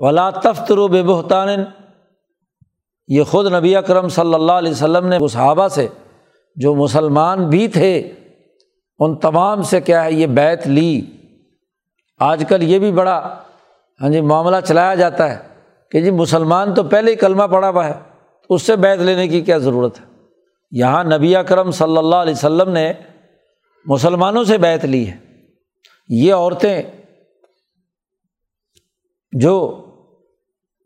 [0.00, 1.48] ولا تفتر و بے بہتان
[3.08, 5.86] یہ خود نبی اکرم صلی اللہ علیہ وسلم نے صحابہ سے
[6.56, 7.92] جو مسلمان بھی تھے،
[8.98, 11.00] ان تمام سے کیا ہے، یہ بیت لی۔
[12.20, 13.16] آج کل یہ بھی بڑا
[14.00, 15.36] ہاں جی معاملہ چلایا جاتا ہے
[15.92, 17.92] کہ جی مسلمان تو پہلے ہی کلمہ پڑا ہوا ہے،
[18.50, 20.10] اس سے بیت لینے کی کیا ضرورت ہے؟
[20.72, 22.92] یہاں نبی اکرم صلی اللہ علیہ وسلم نے
[23.84, 25.16] مسلمانوں سے بیت لی ہے۔
[26.08, 26.82] یہ عورتیں
[29.32, 29.84] جو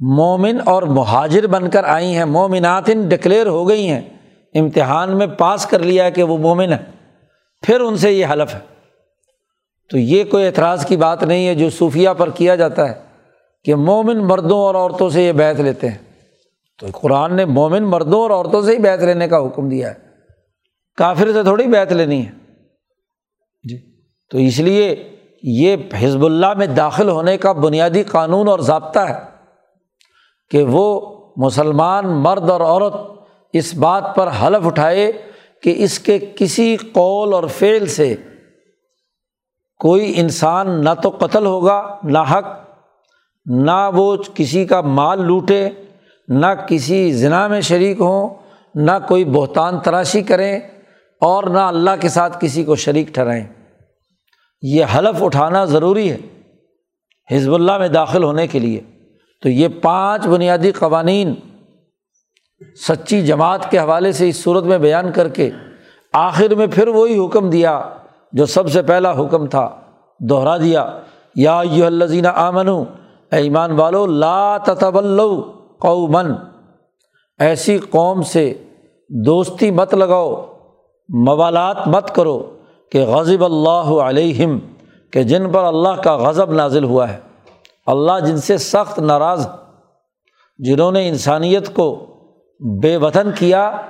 [0.01, 4.01] مومن اور مہاجر بن کر آئی ہیں، مومناتن ڈکلیئر ہو گئی ہیں،
[4.55, 6.78] امتحان میں پاس کر لیا کہ وہ مومن ہے
[7.62, 8.61] پھر ان سے یہ حلف ہے۔
[9.91, 12.95] تو یہ کوئی اعتراض کی بات نہیں ہے جو صوفیہ پر کیا جاتا ہے
[13.64, 16.06] کہ مومن مردوں اور عورتوں سے یہ بیت لیتے ہیں۔
[16.79, 19.95] تو قرآن نے مومن مردوں اور عورتوں سے ہی بیت لینے کا حکم دیا ہے۔
[20.97, 22.31] کافر سے تھوڑی بیت لینی ہے۔
[23.68, 24.01] جی۔
[24.31, 29.14] تو اس لیے یہ حزب اللہ میں داخل ہونے کا بنیادی قانون اور ضابطہ ہے
[30.51, 32.95] کہ وہ مسلمان مرد اور عورت
[33.53, 35.12] اس بات پر حلف اٹھائے
[35.62, 38.16] کہ اس کے کسی قول اور فعل سے
[39.79, 42.47] کوئی انسان نہ تو قتل ہوگا، نہ حق،
[43.47, 45.70] نہ وہ کسی کا مال لوٹے۔
[46.29, 48.35] نہ کسی ذنا میں شریک ہوں،
[48.74, 50.61] نہ کوئی بہتان تراشی کریں
[51.20, 53.45] اور نہ اللہ کے ساتھ کسی کو شریک ٹھہرائیں۔
[54.62, 56.18] یہ حلف اٹھانا ضروری ہے
[57.31, 58.81] حزب اللہ میں داخل ہونے کے لیے۔
[59.43, 61.35] تو یہ پانچ بنیادی قوانین
[62.89, 65.51] سچی جماعت کے حوالے سے اس صورت میں بیان کر کے
[66.12, 67.83] آخر میں پھر وہی حکم دیا
[68.33, 69.81] جو سب سے پہلا حکم تھا،
[70.20, 70.99] دوہرا دیا۔
[71.37, 75.41] یا یو الزین آمن اے ایمان والو، لا تطول
[75.79, 76.33] قومن
[77.39, 78.55] ایسی قوم سے
[79.09, 80.47] دوستی مت لگاؤ،
[81.09, 82.57] موالات مت کرو
[82.93, 84.59] کہ غضب اللہ علیہم،
[85.11, 87.18] کہ جن پر اللہ کا غضب نازل ہوا ہے۔
[87.87, 89.49] اللہ جن سے سخت ناراض،
[90.59, 92.07] جنہوں نے انسانیت کو
[92.83, 93.81] بے وطن کیا،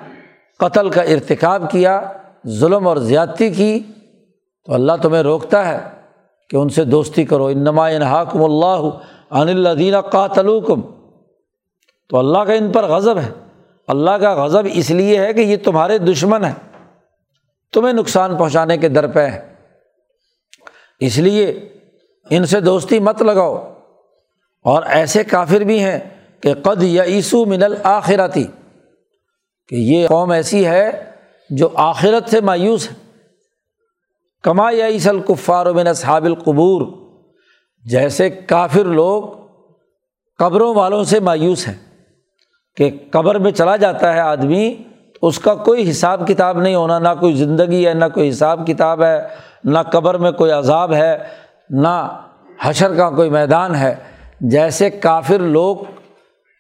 [0.59, 2.13] قتل کا ارتکاب کیا،
[2.49, 3.81] ظلم اور زیادتی کی،
[4.65, 5.79] تو اللہ تمہیں روکتا ہے
[6.51, 8.89] کہ ان سے دوستی کرو۔ انما انحاکم اللہ
[9.31, 10.81] عن الدین قاتلوکم۔
[12.09, 13.31] تو اللہ کا ان پر غضب ہے۔
[13.89, 16.83] اللہ کا غضب اس لیے ہے کہ یہ تمہارے دشمن ہیں۔
[17.73, 19.55] تمہیں نقصان پہنچانے کے در پہ ہے
[21.01, 21.69] اس لیے
[22.31, 23.73] ان سے دوستی مت لگاؤ۔
[24.63, 25.99] اور ایسے کافر بھی ہیں
[26.41, 28.45] کہ قد یا عیسو من الآخرتی
[29.69, 31.11] کہ یہ قوم ایسی ہے
[31.51, 33.11] جو آخرت سے مایوس ہے۔
[34.43, 36.87] کما یا عیس القفار من اصحاب القبور۔
[37.85, 39.23] جیسے کافر لوگ
[40.39, 41.86] قبروں والوں سے مایوس ہیں۔
[42.77, 44.75] کہ قبر میں چلا جاتا ہے آدمی،
[45.13, 48.67] تو اس کا کوئی حساب کتاب نہیں ہونا، نہ کوئی زندگی ہے، نہ کوئی حساب
[48.67, 49.29] کتاب ہے،
[49.65, 51.19] نہ قبر میں کوئی عذاب ہے،
[51.71, 52.23] نہ
[52.63, 53.95] حشر کا کوئی میدان ہے۔
[54.41, 55.77] جیسے کافر لوگ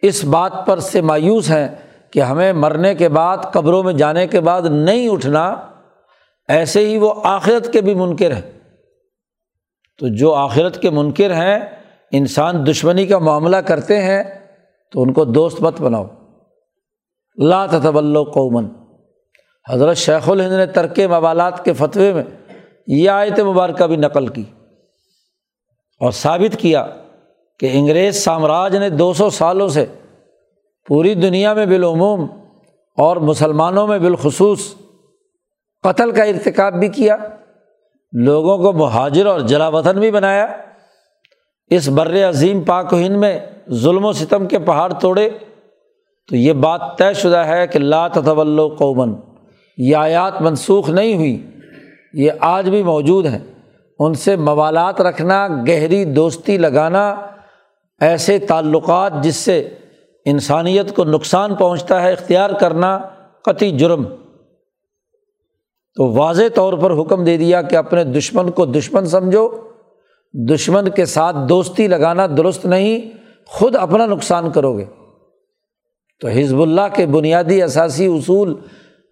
[0.03, 1.69] اس بات پر سے مایوس ہیں
[2.11, 5.57] کہ ہمیں مرنے کے بعد، قبروں میں جانے کے بعد نہیں اٹھنا،
[6.49, 8.53] ایسے ہی وہ آخرت کے بھی منکر ہیں۔
[9.99, 11.59] تو جو آخرت کے منکر ہیں،
[12.13, 14.46] انسان دشمنی کا معاملہ کرتے ہیں
[14.93, 16.07] تو ان کو دوست مت بناؤ۔
[17.39, 18.67] لا تطول قومن
[19.71, 22.23] حضرت شیخ الہند نے ترک موالات کے فتوے میں
[22.87, 24.45] یہ آیت مبارکہ بھی نقل کی
[26.01, 26.87] اور ثابت کیا
[27.61, 29.87] کہ انگریز سامراج نے دو سو سالوں سے
[30.87, 32.27] پوری دنیا میں بالعموم
[32.97, 34.75] اور مسلمانوں میں بالخصوص
[35.83, 37.17] قتل کا ارتکاب بھی کیا،
[38.13, 40.47] لوگوں کو مہاجر اور جلا وطن بھی بنایا۔
[41.71, 43.41] اس بر عظیم پاک و ہند میں
[43.73, 45.31] ظلم و ستم کے پہاڑ توڑے
[46.29, 49.15] تو یہ بات طے شدہ ہے کہ لا تطول قومن
[49.77, 51.47] یہ آیات منسوخ نہیں ہوئی،
[52.13, 53.39] یہ آج بھی موجود ہیں۔
[53.99, 57.15] ان سے موالات رکھنا، گہری دوستی لگانا
[58.01, 59.75] ایسے تعلقات جس سے
[60.25, 62.99] انسانیت کو نقصان پہنچتا ہے، اختیار کرنا
[63.45, 64.05] قطعی جرم۔
[65.95, 69.49] تو واضح طور پر حکم دے دیا کہ اپنے دشمن کو دشمن سمجھو،
[70.33, 73.16] دشمن کے ساتھ دوستی لگانا درست نہیں
[73.47, 74.85] خود اپنا نقصان کرو گے۔
[76.21, 78.55] تو حزب اللہ کے بنیادی اثاثی اصول،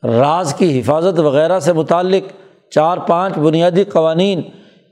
[0.03, 2.33] راز کی حفاظت وغیرہ سے متعلق
[2.71, 4.43] چار پانچ بنیادی قوانین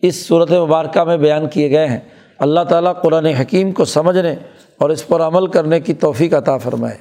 [0.03, 2.01] اس صورت مبارکہ میں بیان کیے گئے ہیں۔
[2.38, 4.34] اللہ تعالیٰ قرآن حکیم کو سمجھنے
[4.78, 6.99] اور اس پر عمل کرنے کی توفیق عطا فرمائے۔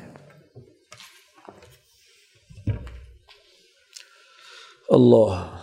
[4.89, 5.60] اللہ۔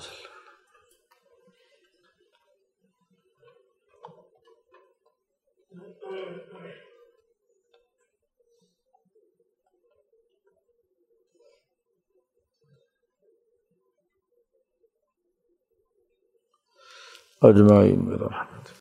[17.42, 18.30] اجمعین میرا۔